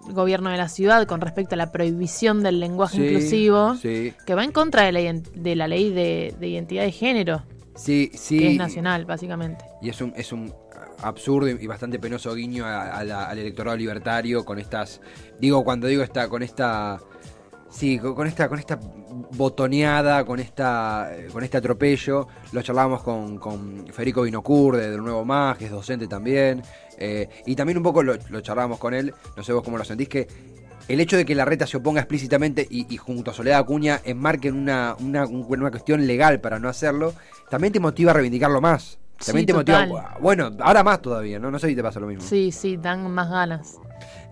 [0.10, 4.36] gobierno de la ciudad con respecto a la prohibición del lenguaje Sí, inclusivo, Sí, que
[4.36, 5.00] va en contra de la,
[5.36, 7.44] de la ley de, de identidad de género,
[7.76, 8.40] sí, sí.
[8.40, 9.66] que es nacional, básicamente.
[9.82, 10.54] Y es un, es un
[11.02, 15.02] absurdo y bastante penoso guiño a- al electorado libertario con estas.
[15.40, 17.00] Digo, cuando digo esta, con esta.
[17.70, 18.80] Sí, con, esta, con esta
[19.36, 22.28] botoneada, con esta, eh, con este atropello.
[22.54, 26.62] Lo charlábamos con, con Federico Vinocur de, del Nuevo Más, que es docente también.
[26.98, 29.84] eh, y también un poco lo, lo charlábamos con él, no sé vos cómo lo
[29.84, 30.28] sentís, que
[30.88, 34.00] el hecho de que la reta se oponga explícitamente y, y junto a Soledad Acuña
[34.06, 37.14] enmarquen una, una, una cuestión legal para no hacerlo,
[37.50, 38.98] también te motiva a reivindicarlo más.
[39.26, 41.50] También Sí, te motiva, bueno, ahora más todavía, ¿no?
[41.52, 42.24] No sé si te pasa lo mismo.
[42.24, 43.76] Sí, sí, dan más ganas.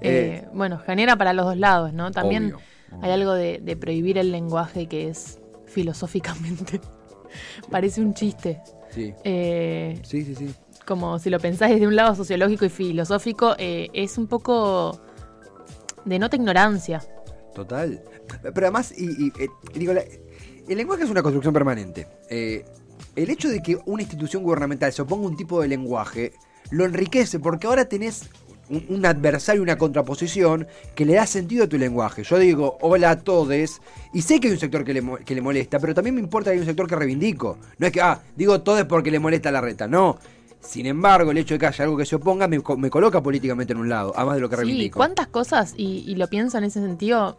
[0.02, 2.12] Eh, Eh, bueno, genera para los dos lados, ¿no?
[2.12, 2.60] También Obvio,
[3.02, 6.80] hay algo de, de prohibir el lenguaje que es filosóficamente.
[7.72, 8.62] Parece un chiste.
[8.92, 10.54] Sí, Eh, sí, sí, sí.
[10.86, 15.02] como si lo pensás desde un lado sociológico y filosófico, es un poco
[16.06, 17.02] de nota ignorancia.
[17.54, 18.04] Total.
[18.42, 19.32] Pero además, y, y,
[19.74, 20.04] digo, la-
[20.68, 22.08] el lenguaje es una construcción permanente.
[22.30, 22.66] Eh,
[23.16, 26.34] el hecho de que una institución gubernamental se oponga a un tipo de lenguaje
[26.72, 28.30] lo enriquece porque ahora tenés
[28.70, 32.24] un, un adversario, una contraposición que le da sentido a tu lenguaje.
[32.24, 33.80] Yo digo, hola a todes,
[34.12, 36.50] y sé que hay un sector que le, que le molesta, pero también me importa
[36.50, 37.58] que hay un sector que reivindico.
[37.78, 40.18] No es que, ah, digo todes porque le molesta la reta, no.
[40.60, 43.74] Sin embargo, el hecho de que haya algo que se oponga me, me coloca políticamente
[43.74, 44.98] en un lado, además de lo que Sí, reivindico.
[44.98, 47.38] cuántas cosas, y, y lo pienso en ese sentido,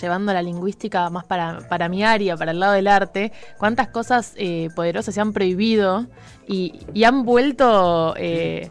[0.00, 4.34] llevando la lingüística más para, para mi área, para el lado del arte, cuántas cosas
[4.36, 6.06] eh, poderosas se han prohibido
[6.46, 8.70] y, y han vuelto eh,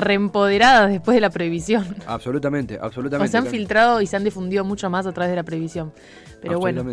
[0.00, 1.96] reempoderadas después de la prohibición.
[2.06, 3.28] Absolutamente, absolutamente.
[3.28, 5.92] O se han filtrado y se han difundido mucho más a través de la prohibición.
[6.40, 6.84] Pero bueno,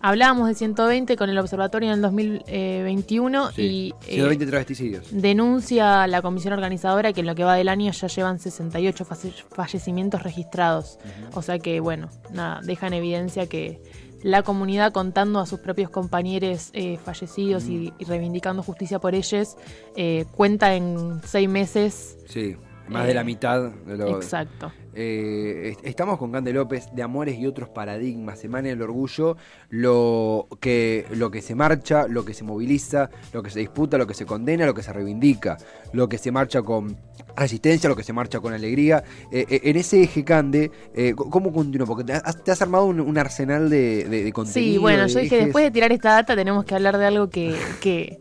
[0.00, 3.62] hablábamos de 120 con el observatorio en el 2021 Sí.
[3.62, 5.06] y eh, 120 travesticidios.
[5.10, 9.44] denuncia la comisión organizadora que en lo que va del año ya llevan 68 falle-
[9.54, 10.98] fallecimientos registrados.
[11.34, 13.82] O sea que, bueno, nada, deja en evidencia que
[14.26, 19.56] la comunidad contando a sus propios compañeros eh, fallecidos y, y reivindicando justicia por ellos,
[19.94, 22.18] eh, cuenta en seis meses.
[22.26, 22.56] Sí,
[22.88, 24.72] más Eh, de la mitad de lo, Exacto.
[24.98, 29.36] Eh, est- estamos con Cande López de Amores y otros paradigmas, Semana del Orgullo,
[29.68, 34.06] lo que, lo que se marcha, lo que se moviliza, lo que se disputa, lo
[34.06, 35.58] que se condena, lo que se reivindica,
[35.92, 36.96] lo que se marcha con
[37.36, 39.04] resistencia, lo que se marcha con alegría.
[39.30, 40.70] Eh, eh, en ese eje, Cande,
[41.14, 41.86] ¿cómo continúa?
[41.86, 44.72] Porque te has, te has armado un, un arsenal de, de, de contenido.
[44.72, 45.46] Sí, bueno, de yo dije, ejes.
[45.48, 48.18] después de tirar esta data tenemos que hablar de algo que, que,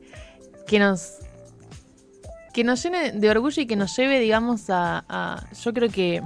[0.67, 1.19] que nos
[2.53, 6.21] que nos llene de orgullo y que nos lleve, digamos, a, a- yo creo que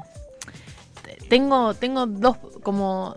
[1.30, 3.16] tengo, tengo dos como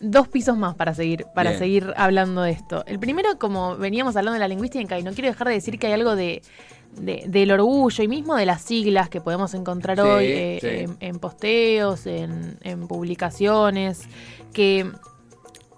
[0.00, 1.58] dos pisos más para seguir, para Bien.
[1.58, 2.84] seguir hablando de esto.
[2.86, 5.88] El primero, como veníamos hablando de la lingüística, y no quiero dejar de decir que
[5.88, 6.40] hay algo de,
[7.00, 10.66] de- del orgullo y mismo de las siglas que podemos encontrar Sí, hoy eh, sí.
[10.68, 14.02] en, en posteos, en, en publicaciones,
[14.52, 14.88] que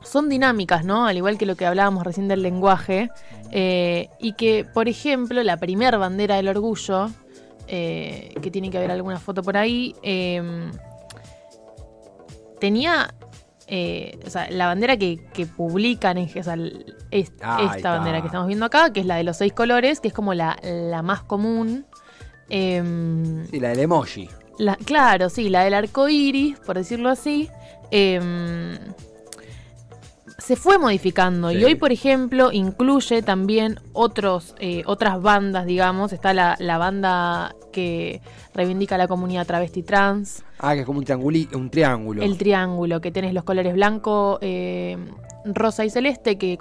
[0.03, 1.07] son dinámicas, ¿no?
[1.07, 3.11] Al igual que lo que hablábamos recién del lenguaje.
[3.53, 7.09] eh, y que, por ejemplo, la primer bandera del orgullo,
[7.69, 10.43] eh, que tiene que haber alguna foto por ahí, eh,
[12.61, 13.15] tenía.
[13.73, 16.57] eh, o sea, la bandera que, que publican, en, o sea,
[17.13, 20.09] es- esta bandera que estamos viendo acá, que es la de los seis colores, que
[20.09, 21.87] es como la, la más común.
[22.49, 24.29] em, Sí, la del emoji.
[24.59, 27.49] la- claro, sí, la del arco iris, por decirlo así,
[27.93, 28.77] em,
[30.41, 31.51] se fue modificando.
[31.51, 31.59] Sí.
[31.59, 36.13] Y hoy, por ejemplo, incluye también otros, eh, otras bandas, digamos.
[36.13, 38.21] Está la, la banda que
[38.55, 42.23] reivindica la comunidad travesti trans, Ah, que es como un, un triángulo.
[42.23, 44.99] el triángulo, que tenés los colores blanco, eh,
[45.45, 46.59] rosa y celeste, que,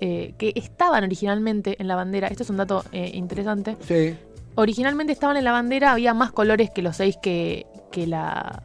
[0.00, 2.28] eh, que estaban originalmente en la bandera.
[2.28, 3.76] Esto es un dato eh, interesante.
[3.86, 4.16] Sí.
[4.54, 8.62] Originalmente estaban en la bandera, había más colores que los seis que, que la,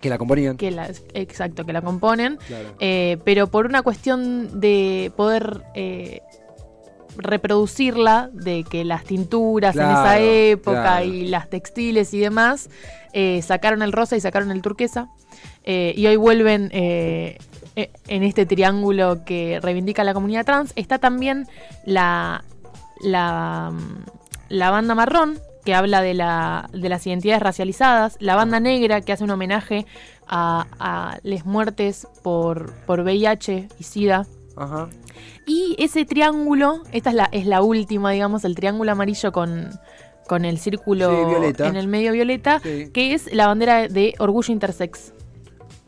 [0.00, 0.56] Que la componían.
[0.56, 2.74] que la, exacto, que la componen, Claro.
[2.80, 6.20] eh, pero por una cuestión de poder eh,
[7.16, 11.06] reproducirla, de que las tinturas en esa época claro.
[11.06, 12.68] y las textiles y demás,
[13.12, 15.08] eh, sacaron el rosa y sacaron el turquesa,
[15.64, 17.38] y hoy vuelven eh,
[17.74, 20.72] en este triángulo que reivindica la comunidad trans.
[20.76, 21.46] Está también
[21.84, 22.44] la,
[23.00, 24.04] la, mm,
[24.50, 29.12] la banda marrón, que habla de, la, de las identidades racializadas, la banda negra, que
[29.12, 29.84] hace un homenaje
[30.28, 34.26] a, a las muertes por, por VIH y SIDA.
[34.56, 34.88] Ajá.
[35.44, 39.70] Y ese triángulo, esta es la, es la última, digamos, el triángulo amarillo con,
[40.28, 42.88] con el círculo Sí, en el medio violeta, Sí.
[42.94, 45.12] que es la bandera de orgullo intersex.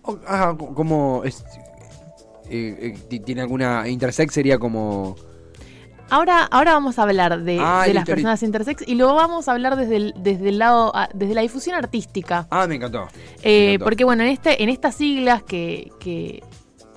[0.03, 1.45] Oh, Ajá, co- como es,
[2.51, 5.15] eh, eh, ti- tiene alguna intersex sería como
[6.11, 9.53] Ahora, ahora vamos a hablar de, Ah, de las personas intersex y lo vamos a
[9.53, 12.47] hablar desde el, desde el lado, ah, desde la difusión artística.
[12.51, 13.09] ah me encantó
[13.43, 13.85] Eh, Me encantó.
[13.85, 16.43] porque bueno, en este, en estas siglas que, que,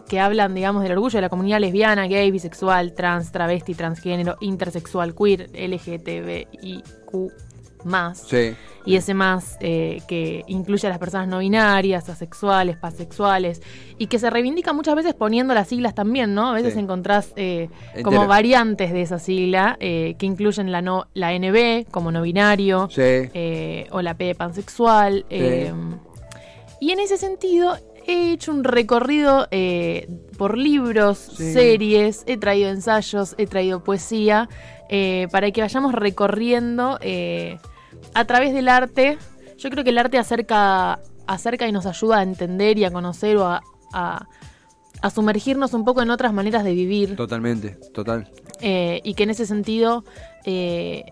[0.07, 5.13] que hablan, digamos, del orgullo de la comunidad lesbiana, gay, bisexual, trans, travesti, transgénero, intersexual,
[5.13, 7.31] queer, LGTBIQ
[7.85, 8.19] más.
[8.27, 13.61] sí Y ese más eh, que incluye a las personas no binarias, asexuales, pansexuales,
[13.99, 16.49] y que se reivindica muchas veces poniendo las siglas también, ¿no?
[16.49, 16.79] A veces Sí.
[16.79, 17.69] encontrás eh,
[18.03, 22.89] como variantes de esa sigla eh, que incluyen la, no, la NB como no binario,
[22.89, 23.29] sí
[23.91, 25.25] o la P de pansexual.
[26.79, 31.53] y en ese sentido he hecho un recorrido eh, por libros, Sí.
[31.53, 34.49] series, he traído ensayos, he traído poesía,
[34.89, 37.59] eh, para que vayamos recorriendo eh,
[38.13, 39.17] a través del arte.
[39.57, 43.37] Yo creo que el arte acerca, acerca y nos ayuda a entender y a conocer
[43.37, 43.61] o a,
[43.93, 44.25] a-
[45.01, 47.15] a sumergirnos un poco en otras maneras de vivir.
[47.15, 48.29] totalmente total
[48.61, 50.03] Eh, y que en ese sentido
[50.45, 51.05] eh,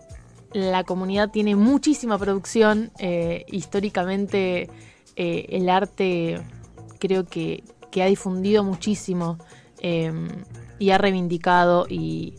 [0.52, 2.90] la comunidad tiene muchísima producción.
[2.98, 4.68] eh, históricamente
[5.16, 6.40] el arte
[6.98, 9.38] creo que, que ha difundido muchísimo
[10.78, 12.34] y ha reivindicado y,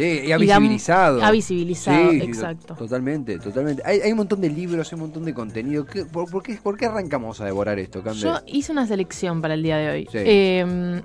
[0.00, 2.66] sí y ha y visibilizado ha visibilizado, Sí, exacto.
[2.68, 6.04] to- totalmente totalmente hay, hay un montón de libros hay un montón de contenido ¿Qué-
[6.04, 8.20] por, por qué, por qué arrancamos a devorar esto Cande?
[8.20, 10.04] Yo hice una selección para el día de hoy.
[10.10, 10.18] Sí.
[10.24, 11.02] Eh,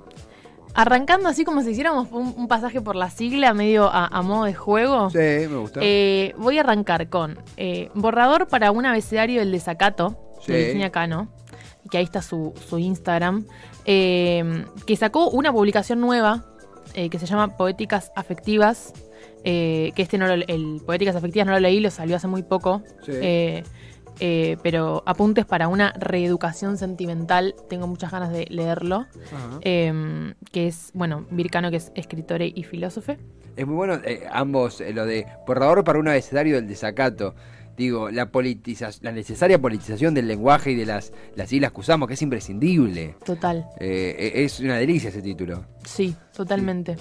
[0.73, 4.43] arrancando así como si hiciéramos un, un pasaje por la sigla, medio a, a modo
[4.45, 5.09] de juego.
[5.09, 10.17] sí me gusta Eh, voy a arrancar con eh, borrador para un abecedario del desacato
[10.45, 10.51] Sí.
[10.51, 11.29] de Virginia Cano,
[11.89, 13.45] que ahí está su, su Instagram,
[13.85, 16.45] eh, que sacó una publicación nueva
[16.95, 18.93] eh, que se llama Poéticas Afectivas,
[19.43, 22.41] eh, que este no lo, el Poéticas Afectivas no lo leí, lo salió hace muy
[22.43, 23.11] poco, Sí.
[23.13, 23.63] eh,
[24.63, 29.05] pero apuntes para una reeducación sentimental, tengo muchas ganas de leerlo,
[29.61, 33.15] eh, que es, bueno, Vircano que es escritor y filósofo.
[33.57, 34.01] Es muy bueno,
[34.31, 37.35] ambos, lo de borrador para un abecedario del desacato.
[37.77, 38.29] Digo, la
[39.01, 43.15] la necesaria politización del lenguaje y de las, las siglas que usamos, que es imprescindible.
[43.25, 43.65] Total.
[43.79, 45.65] Eh, es una delicia ese título.
[45.83, 46.95] Sí, totalmente.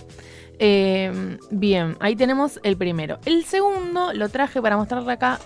[0.59, 3.18] Eh, bien, ahí tenemos el primero.
[3.25, 5.39] El segundo lo traje para mostrarle acá.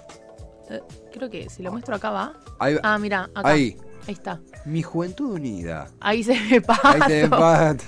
[0.70, 0.80] Eh,
[1.12, 2.34] creo que si lo muestro acá va.
[2.58, 2.80] Ahí va.
[2.82, 3.48] Ah, mira, acá.
[3.50, 3.76] Ahí.
[4.06, 4.40] Ahí está.
[4.64, 5.88] Mi juventud unida.
[6.00, 7.84] Ahí se ve Ahí se ve pato.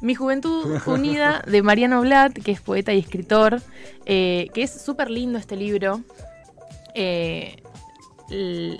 [0.00, 3.60] Mi Juventud Unida de Mariano Blatt, que es poeta y escritor,
[4.06, 6.02] eh, que es súper lindo este libro.
[7.00, 7.62] Eh,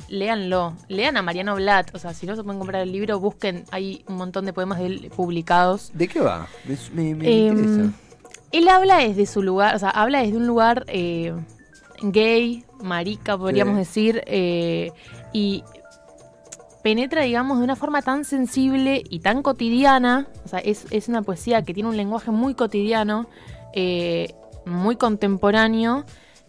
[0.08, 3.64] léanlo, lean a Mariano Blatt, o sea, si no se pueden comprar el libro, busquen,
[3.70, 5.90] hay un montón de poemas de él publicados.
[5.94, 6.46] ¿De qué va?
[6.92, 7.92] Me, me- Em, interesa.
[8.52, 11.32] él habla desde su lugar, o sea, habla desde un lugar eh,
[12.02, 13.78] gay, marica, podríamos Sí.
[13.78, 14.90] decir, eh,
[15.32, 15.64] y
[16.82, 21.22] penetra, digamos, de una forma tan sensible y tan cotidiana, o sea, es, es una
[21.22, 23.26] poesía que tiene un lenguaje muy cotidiano,
[23.72, 24.34] eh,
[24.66, 26.04] muy contemporáneo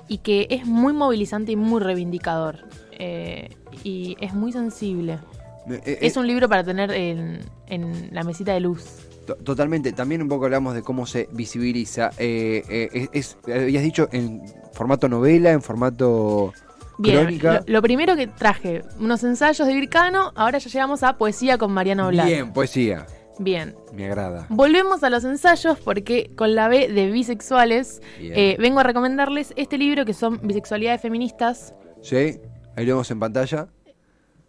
[0.10, 2.66] y que es muy movilizante y muy reivindicador.
[3.02, 3.56] eh,
[3.86, 5.20] y es muy sensible.
[5.66, 8.84] Me- eh, Es eh, un libro para tener en, en la mesita de luz.
[9.26, 9.94] to- Totalmente.
[9.94, 12.10] También un poco hablamos de cómo se visibiliza.
[12.18, 14.42] Eh, eh, es, habías dicho en
[14.74, 16.52] formato novela, en formato
[16.98, 21.72] Bien, lo primero que traje, unos ensayos de Vircano, ahora ya llegamos a poesía con
[21.72, 22.26] Mariano Blas.
[22.26, 23.06] Bien, poesía.
[23.40, 23.76] Bien.
[23.94, 24.46] Me agrada.
[24.50, 29.78] Volvemos a los ensayos porque con la B de bisexuales eh, vengo a recomendarles este
[29.78, 32.40] libro que son Bisexualidades Feministas, ¿Sí?
[32.76, 33.68] Ahí lo vemos en pantalla.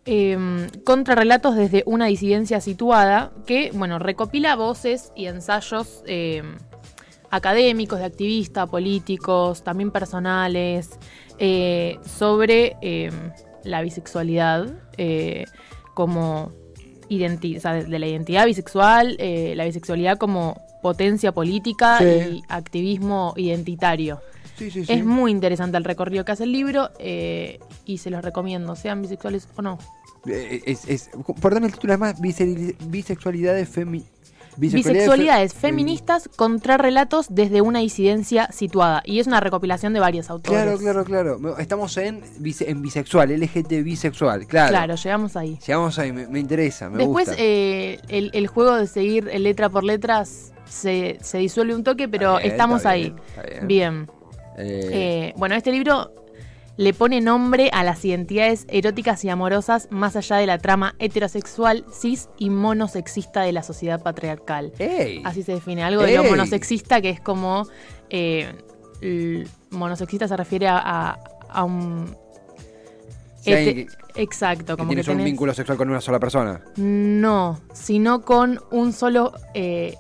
[0.07, 6.43] eh, contrarrelatos desde una disidencia situada, que, bueno, recopila voces y ensayos eh,
[7.31, 10.91] académicos, de activistas, políticos, también personales,
[11.39, 13.11] eh, sobre eh,
[13.65, 14.67] la bisexualidad
[14.97, 15.45] eh,
[15.95, 16.53] como
[17.11, 22.05] identi- o sea, de la identidad bisexual, eh, la bisexualidad como potencia política Sí.
[22.05, 24.21] y activismo identitario.
[24.57, 24.93] Sí, sí, sí.
[24.93, 29.03] Es muy interesante el recorrido que hace el libro eh, y se los recomiendo, sean
[29.03, 29.79] bisexuales o no.
[30.27, 34.05] Eh, es, es, perdón el título, además, bise- bisexualidades femi...
[34.57, 39.03] Bisexualidades fe- feministas contra relatos desde una disidencia situada.
[39.05, 40.61] Y es una recopilación de varios autores.
[40.63, 41.05] Claro, claro,
[41.39, 41.59] claro.
[41.59, 44.71] Estamos en, bise- en bisexual, LGT bisexual, claro.
[44.71, 45.59] Claro, llegamos ahí.
[45.67, 47.43] Llegamos ahí, me, me interesa, me Después gusta.
[47.43, 52.37] eh, el, el juego de seguir letra por letras se, se disuelve un toque, pero
[52.39, 53.03] bien, estamos está ahí.
[53.11, 53.67] bien, está bien.
[53.67, 54.11] Bien.
[54.59, 56.13] Eh, Eh, bueno, este libro
[56.77, 61.85] le pone nombre a las identidades eróticas y amorosas más allá de la trama heterosexual,
[61.93, 64.73] cis y monosexista de la sociedad patriarcal.
[64.79, 65.21] ¡Ey!
[65.25, 67.67] Así se define algo de lo monosexista, que es como.
[68.09, 68.53] eh,
[69.71, 71.19] monosexista se refiere a, a-
[71.49, 72.17] a un.
[73.47, 76.63] Alguien hete- exacto, que como tienes que un tenés- vínculo sexual con una sola persona.
[76.77, 79.33] No, sino con un solo.
[79.55, 79.95] eh,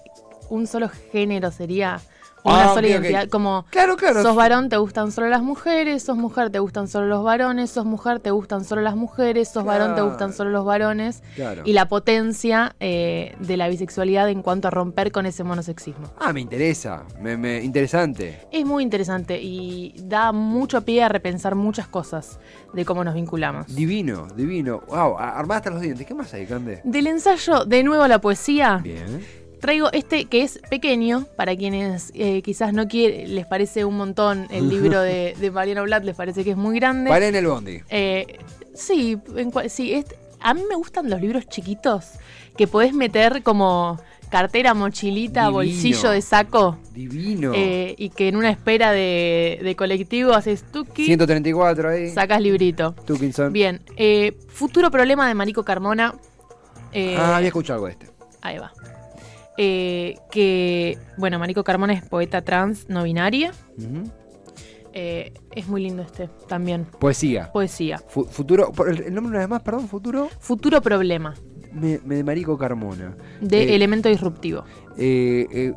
[0.51, 2.01] un solo género sería.
[2.43, 3.27] Una Ah, sola.
[3.31, 3.67] Como.
[3.71, 4.23] Claro, claro.
[4.23, 7.85] Sos varón, te gustan solo las mujeres, sos mujer, te gustan solo los varones, sos
[7.85, 11.23] mujer, te gustan solo las mujeres, sos varón, te gustan solo los varones.
[11.35, 11.63] Claro.
[11.65, 16.09] Y la potencia eh, de la bisexualidad en cuanto a romper con ese monosexismo.
[16.19, 17.05] Ah, me interesa.
[17.21, 18.41] Me, me- interesante.
[18.51, 22.39] Es muy interesante y da mucho pie a repensar muchas cosas
[22.73, 23.75] de cómo nos vinculamos.
[23.75, 24.81] Divino, divino.
[24.89, 26.07] Wow, a- armada hasta los dientes.
[26.07, 26.81] ¿Qué más hay, Cande?
[26.85, 29.40] Del ensayo, de nuevo la poesía, Bien.
[29.61, 34.47] Traigo este que es pequeño, para quienes eh, quizás no quieren, les parece un montón
[34.51, 37.11] el libro de, de Mariano Blatt, les parece que es muy grande.
[37.11, 37.81] Paré en el bondi.
[37.91, 38.39] Eh,
[38.75, 40.07] sí, en sí es-
[40.41, 42.07] a mí me gustan los libros chiquitos
[42.57, 44.01] que podés meter como
[44.31, 45.53] cartera, mochilita, Divino.
[45.53, 46.79] bolsillo de saco.
[46.95, 47.53] Divino.
[47.55, 52.11] eh, y que en una espera de, de colectivo haces tuki, 134 ahí.
[52.11, 52.95] sacas librito.
[53.07, 53.53] Tukinson.
[53.53, 56.15] Bien, eh, futuro problema de Marico Carmona.
[56.93, 58.07] eh, Ah, había escuchado algo de este.
[58.41, 58.73] Ahí va.
[59.63, 63.53] Eh, que, bueno, Marico Carmona es poeta trans no binaria.
[64.95, 66.87] Eh, es muy lindo este también.
[66.99, 67.53] Poesía.
[67.53, 67.99] Poesía.
[68.09, 68.73] Fu- futuro.
[68.89, 70.29] el, nombre una vez más, perdón, futuro.
[70.41, 71.35] Futuro problema
[71.73, 73.15] Me, me de Marico Carmona.
[73.43, 74.65] de Eh, elemento disruptivo.
[74.97, 75.75] eh,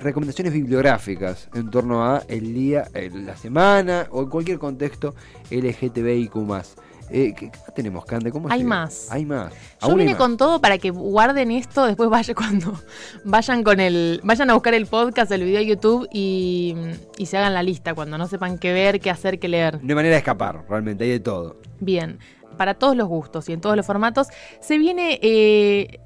[0.00, 5.14] recomendaciones bibliográficas en torno a el día, la semana o en cualquier contexto
[5.50, 6.34] LGTBIQ+.
[7.10, 8.30] Eh, ¿qué, qué tenemos, Cande?
[8.32, 9.08] ¿Cómo Hay más.
[9.10, 9.52] Hay más.
[9.82, 10.16] Yo vine más.
[10.16, 12.80] con todo para que guarden esto, después vaya cuando
[13.24, 16.74] vayan con el, vayan a buscar el podcast, el video de YouTube y,
[17.18, 19.80] y se hagan la lista cuando no sepan qué ver, qué hacer, qué leer.
[19.82, 21.56] No hay manera de escapar, realmente, hay de todo.
[21.80, 22.18] Bien,
[22.56, 24.28] para todos los gustos y en todos los formatos.
[24.60, 26.00] Se viene eh,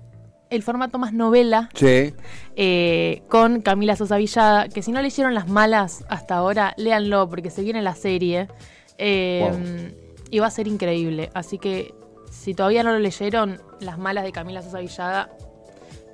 [0.50, 2.14] el formato más novela Sí.
[2.56, 7.50] eh, con Camila Sosa Villada, que si no leyeron Las Malas hasta ahora, léanlo porque
[7.50, 8.48] se viene la serie.
[8.96, 9.94] eh,
[10.30, 11.30] Y va a ser increíble.
[11.34, 11.94] Así que
[12.30, 15.30] si todavía no lo leyeron, Las Malas de Camila Sosa Villada,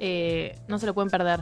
[0.00, 1.40] eh, no se lo pueden perder.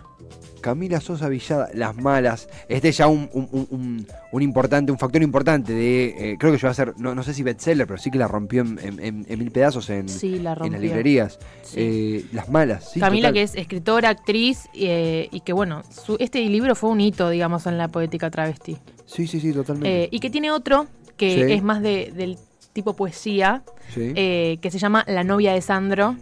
[0.60, 2.48] Camila Sosa Villada, Las Malas.
[2.68, 6.04] Este es ya un, un- un- un- un importante, un factor importante de.
[6.32, 8.18] eh, creo que yo va a ser, no, no sé si bestseller, pero sí que
[8.18, 11.38] la rompió en, en- mil pedazos en, Sí, la en las librerías.
[11.62, 11.76] Sí.
[11.78, 13.00] Eh, las Malas, sí.
[13.00, 13.34] Camila, total.
[13.34, 17.66] que es escritora, actriz, eh, y que bueno, su- este libro fue un hito, digamos,
[17.66, 18.78] en la poética travesti.
[19.06, 20.08] Sí, sí, sí, totalmente.
[20.12, 22.38] Y que tiene otro que es más de- del
[22.72, 23.62] tipo poesía,
[23.92, 24.12] sí.
[24.16, 26.16] eh, que se llama La novia de Sandro,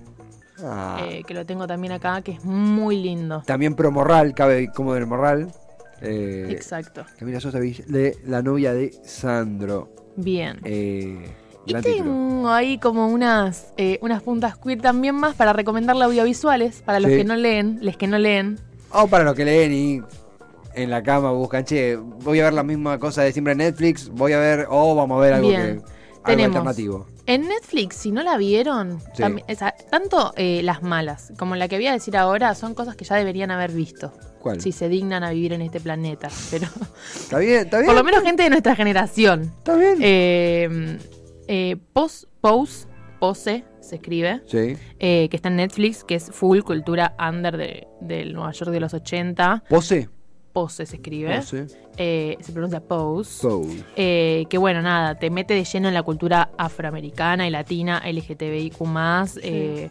[0.62, 3.42] Ah, eh, que lo tengo también acá, que es muy lindo.
[3.46, 5.50] También pro Morral, cabe como del Morral.
[6.02, 7.04] Eh, Exacto.
[7.18, 9.88] Camila Sosa de la novia de Sandro.
[10.16, 10.58] Bien.
[10.64, 11.30] Eh,
[11.64, 11.82] Y título.
[11.82, 17.10] tengo ahí como unas, eh, unas puntas queer también más para recomendarle audiovisuales, para los
[17.10, 17.16] Sí.
[17.18, 18.58] que no leen, les que no leen.
[18.92, 20.02] O para los que leen y
[20.74, 24.10] en la cama buscan, che, voy a ver la misma cosa de siempre en Netflix,
[24.10, 25.80] voy a ver, o vamos a ver algo, Bien.
[25.80, 26.56] que, Tenemos.
[26.56, 27.06] alternativo.
[27.26, 29.22] En Netflix, si no la vieron, Sí.
[29.22, 32.96] tambi- esa- tanto eh, las malas como la que voy a decir ahora son cosas
[32.96, 34.12] que ya deberían haber visto.
[34.40, 34.60] ¿Cuál?
[34.60, 36.28] Si se dignan a vivir en este planeta.
[36.50, 36.66] Pero
[37.14, 37.60] ¿Está bien?
[37.60, 37.86] ¿Está bien?
[37.86, 39.42] por lo menos gente de nuestra generación.
[39.58, 39.98] ¿Está bien?
[40.00, 40.98] Eh,
[41.48, 42.86] eh, Pos- Pose,
[43.18, 44.76] Pose, se escribe, sí.
[44.98, 48.80] eh, que está en Netflix, que es full cultura under de, del Nueva York de
[48.80, 49.62] los 80.
[49.68, 50.08] Pose.
[50.52, 51.36] Pose se escribe.
[51.36, 51.66] Pose.
[51.96, 53.46] Eh, se pronuncia Pose.
[53.46, 53.84] Pose.
[53.96, 58.76] Eh, que bueno, nada, te mete de lleno en la cultura afroamericana y latina, LGTBIQ
[59.42, 59.90] eh,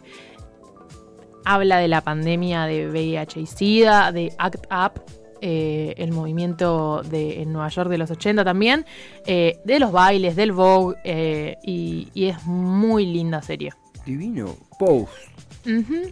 [1.44, 4.98] habla de la pandemia de VIH y SIDA, de ACT UP,
[5.42, 8.84] eh, el movimiento de, en Nueva York de los 80 también,
[9.26, 13.72] eh, de los bailes, del Vogue, eh, y, y es muy linda serie.
[14.04, 14.54] Divino.
[14.78, 15.10] Pose.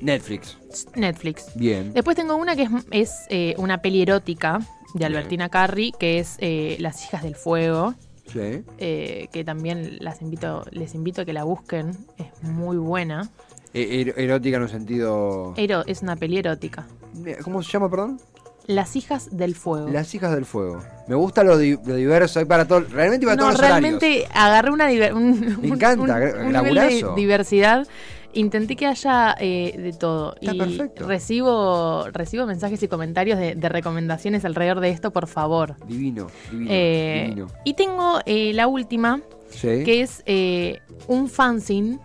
[0.03, 0.57] Netflix.
[0.95, 1.47] Netflix.
[1.55, 1.93] Bien.
[1.93, 4.61] Después tengo una que es, es, eh, una peli erótica
[4.95, 7.95] de Albertina Carri, que es eh, Las hijas del fuego.
[8.33, 8.63] Sí.
[8.77, 13.27] eh, que también las invito, les invito a que la busquen, es muy buena.
[13.73, 15.55] E- er- erótica en un sentido.
[15.57, 16.87] Ero, es una peli erótica.
[17.43, 18.21] ¿Cómo se llama, perdón?
[18.67, 19.89] Las hijas del fuego.
[19.89, 20.83] Las hijas del fuego.
[21.07, 22.39] Me gusta lo, di- lo diverso.
[22.39, 22.81] Hay para todo.
[22.81, 23.81] Realmente para no, todos los horarios.
[24.03, 24.85] realmente agarré una
[25.15, 27.87] un, Me encanta, un- gra- un nivel de diversidad.
[28.35, 30.35] Intenté que haya eh, de todo.
[30.41, 31.07] Está y perfecto.
[31.07, 35.77] recibo, recibo mensajes y comentarios de, de recomendaciones alrededor de esto, por favor.
[35.87, 37.47] Divino, divino, Eh, divino.
[37.65, 39.21] y tengo eh, la última,
[39.51, 39.83] Sí.
[39.85, 41.99] que es eh, un fanzine.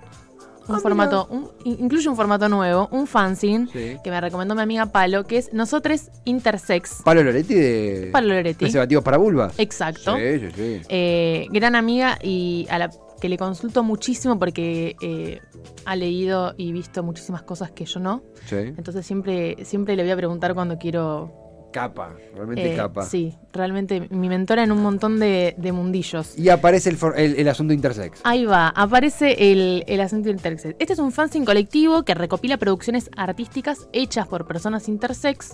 [0.66, 3.98] Un Ah, formato, un- in- incluye un formato nuevo, un fanzine, Sí.
[4.02, 7.02] que me recomendó mi amiga Palo, que es Nosotros Intersex.
[7.04, 8.10] Palo Loretti de.
[8.14, 8.60] Palo Loretti.
[8.64, 9.56] Preservativos para vulvas.
[9.60, 10.16] Exacto.
[10.16, 10.82] Sí, sí, sí.
[10.88, 12.90] Eh, gran amiga y a la
[13.24, 15.40] que le consulto muchísimo porque eh,
[15.86, 18.22] ha leído y visto muchísimas cosas que yo no.
[18.48, 18.58] Sí.
[18.58, 21.32] Entonces siempre, siempre le voy a preguntar cuando quiero.
[21.72, 23.04] Capa, realmente eh, capa.
[23.06, 26.38] Sí, realmente mi mentora en un montón de, de mundillos.
[26.38, 28.20] Y aparece el, for- el, el asunto intersex.
[28.26, 30.76] Ahí va, aparece el, el acento intersex.
[30.80, 35.54] Este es un fanzine colectivo que recopila producciones artísticas hechas por personas intersex.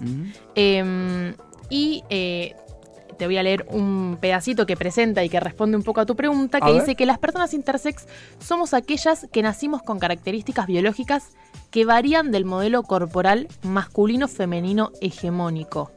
[0.55, 1.35] Eh,
[1.69, 2.55] y eh,
[3.19, 6.15] te voy a leer un pedacito que presenta y que responde un poco a tu
[6.15, 6.81] pregunta, A que ver.
[6.81, 8.07] dice que las personas intersex
[8.39, 11.27] somos aquellas que nacimos con características biológicas
[11.69, 15.91] que varían del modelo corporal masculino-femenino hegemónico.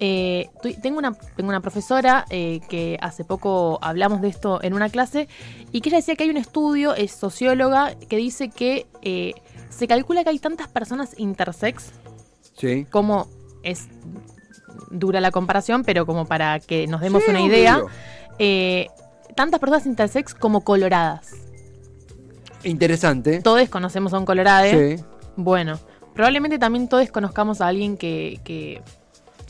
[0.00, 0.50] Eh,
[0.82, 5.28] tengo, una, tengo una profesora eh, que hace poco hablamos de esto en una clase
[5.72, 9.32] y que ella decía que hay un estudio, es socióloga, que dice que eh,
[9.70, 11.92] se calcula que hay tantas personas intersex
[12.56, 12.86] Sí.
[12.90, 13.28] como
[13.62, 13.88] es
[14.90, 17.82] dura la comparación, pero como para que nos demos Sí, una idea,
[18.38, 18.88] eh,
[19.34, 21.32] tantas personas intersex como coloradas.
[22.64, 23.40] Interesante.
[23.40, 24.96] Todos conocemos a un colorade.
[24.96, 25.04] Sí.
[25.36, 25.78] Bueno,
[26.14, 28.82] probablemente también todos conozcamos a alguien que, que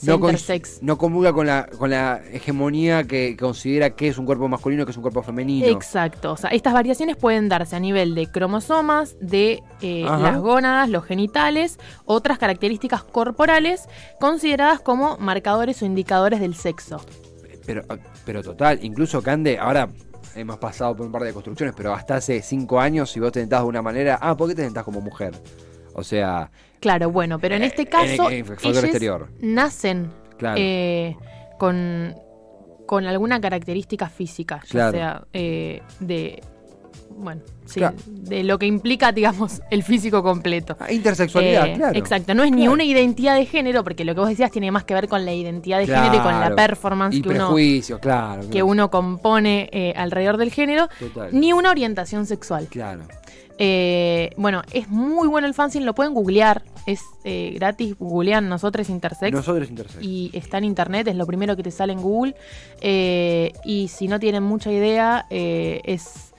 [0.03, 0.37] No, con-
[0.83, 4.93] no comulga con la, con la hegemonía que considera que es un cuerpo masculino, que
[4.93, 5.67] es un cuerpo femenino.
[5.67, 6.33] Exacto.
[6.33, 11.05] O sea, estas variaciones pueden darse a nivel de cromosomas, de eh, las gónadas, los
[11.05, 13.89] genitales, otras características corporales
[14.21, 17.01] consideradas como marcadores o indicadores del sexo.
[17.67, 17.83] Pero,
[18.25, 19.91] pero total, incluso Cande, ahora
[20.35, 23.41] hemos pasado por un par de construcciones, pero hasta hace cinco años, si vos te
[23.41, 25.35] sentás de una manera, ah, ¿por qué te sentás como mujer?
[25.99, 29.29] O sea, Claro, bueno, pero en Eh, este en- caso, en folclore ellos exterior.
[29.41, 30.57] nacen claro.
[30.61, 31.17] eh,
[31.59, 32.15] con,
[32.87, 34.93] con alguna característica física, ya Claro.
[34.93, 36.41] sea eh, de,
[37.11, 37.97] bueno, sí, Claro.
[38.07, 40.77] de lo que implica, digamos, el físico completo.
[40.81, 41.99] Ah, intersexualidad, Eh, claro.
[41.99, 44.85] Exacto, no es ni una identidad de género, porque lo que vos decías tiene más
[44.85, 47.55] que ver con la identidad de género y con la performance Y que uno,
[48.01, 48.51] claro.
[48.51, 51.29] que uno compone eh, alrededor del género, Total.
[51.33, 52.67] ni una orientación sexual.
[52.71, 53.03] Claro.
[53.61, 58.89] Eh, bueno, es muy bueno el fanzine, lo pueden googlear, es eh, gratis, googlean nosotros
[58.89, 59.33] Intersex.
[59.33, 60.01] Nosotros intersex.
[60.05, 62.37] y está en internet, es lo primero que te sale en Google.
[62.81, 66.33] Eh, y si no tienen mucha idea, es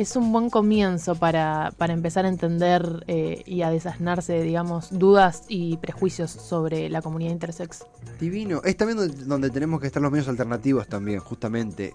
[0.00, 5.44] es un buen comienzo para, para empezar a entender eh, y a desasnarse, digamos, dudas
[5.48, 7.84] y prejuicios sobre la comunidad intersex.
[8.18, 8.62] Divino.
[8.64, 11.92] Es también donde, donde tenemos que estar los medios alternativos también, justamente.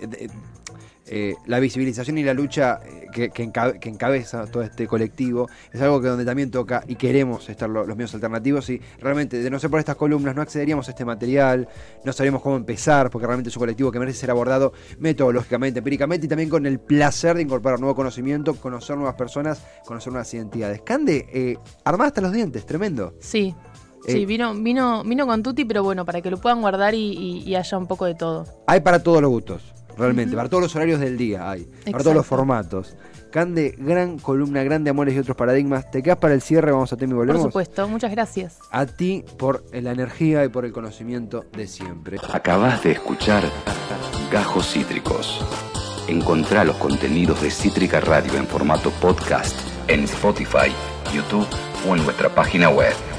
[1.07, 4.87] Eh, eh, la visibilización y la lucha eh, que, que encabe- que encabeza todo este
[4.87, 8.81] colectivo es algo que donde también toca y queremos estar lo- los medios alternativos y
[8.99, 11.67] realmente de no ser por estas columnas no accederíamos a este material,
[12.03, 16.25] no sabríamos cómo empezar porque realmente es un colectivo que merece ser abordado metodológicamente, empíricamente
[16.25, 20.81] y también con el placer de incorporar nuevo conocimiento, conocer nuevas personas, conocer nuevas identidades.
[20.81, 23.13] Cande, eh, armada hasta los dientes, tremendo.
[23.19, 23.53] Sí.
[24.07, 27.11] Eh, Sí, vino, vino, vino con Tutti, pero bueno, para que lo puedan guardar y,
[27.13, 28.45] y- y haya un poco de todo.
[28.67, 32.15] Hay para todos los gustos, realmente, para todos los horarios del día hay, para todos
[32.15, 32.95] los formatos.
[33.31, 35.91] Cande, gran columna, grande amores y otros paradigmas.
[35.91, 36.71] ¿Te quedas para el cierre?
[36.71, 37.41] Vamos a tema y volvemos.
[37.41, 38.59] Por supuesto, muchas gracias.
[38.71, 42.17] A ti por la energía y por el conocimiento de siempre.
[42.31, 43.43] Acabas de escuchar
[44.31, 45.45] Gajos Cítricos.
[46.07, 49.55] Encontrá los contenidos de Cítrica Radio en formato podcast
[49.87, 50.71] en Spotify,
[51.13, 51.47] YouTube
[51.87, 53.14] o en nuestra página web.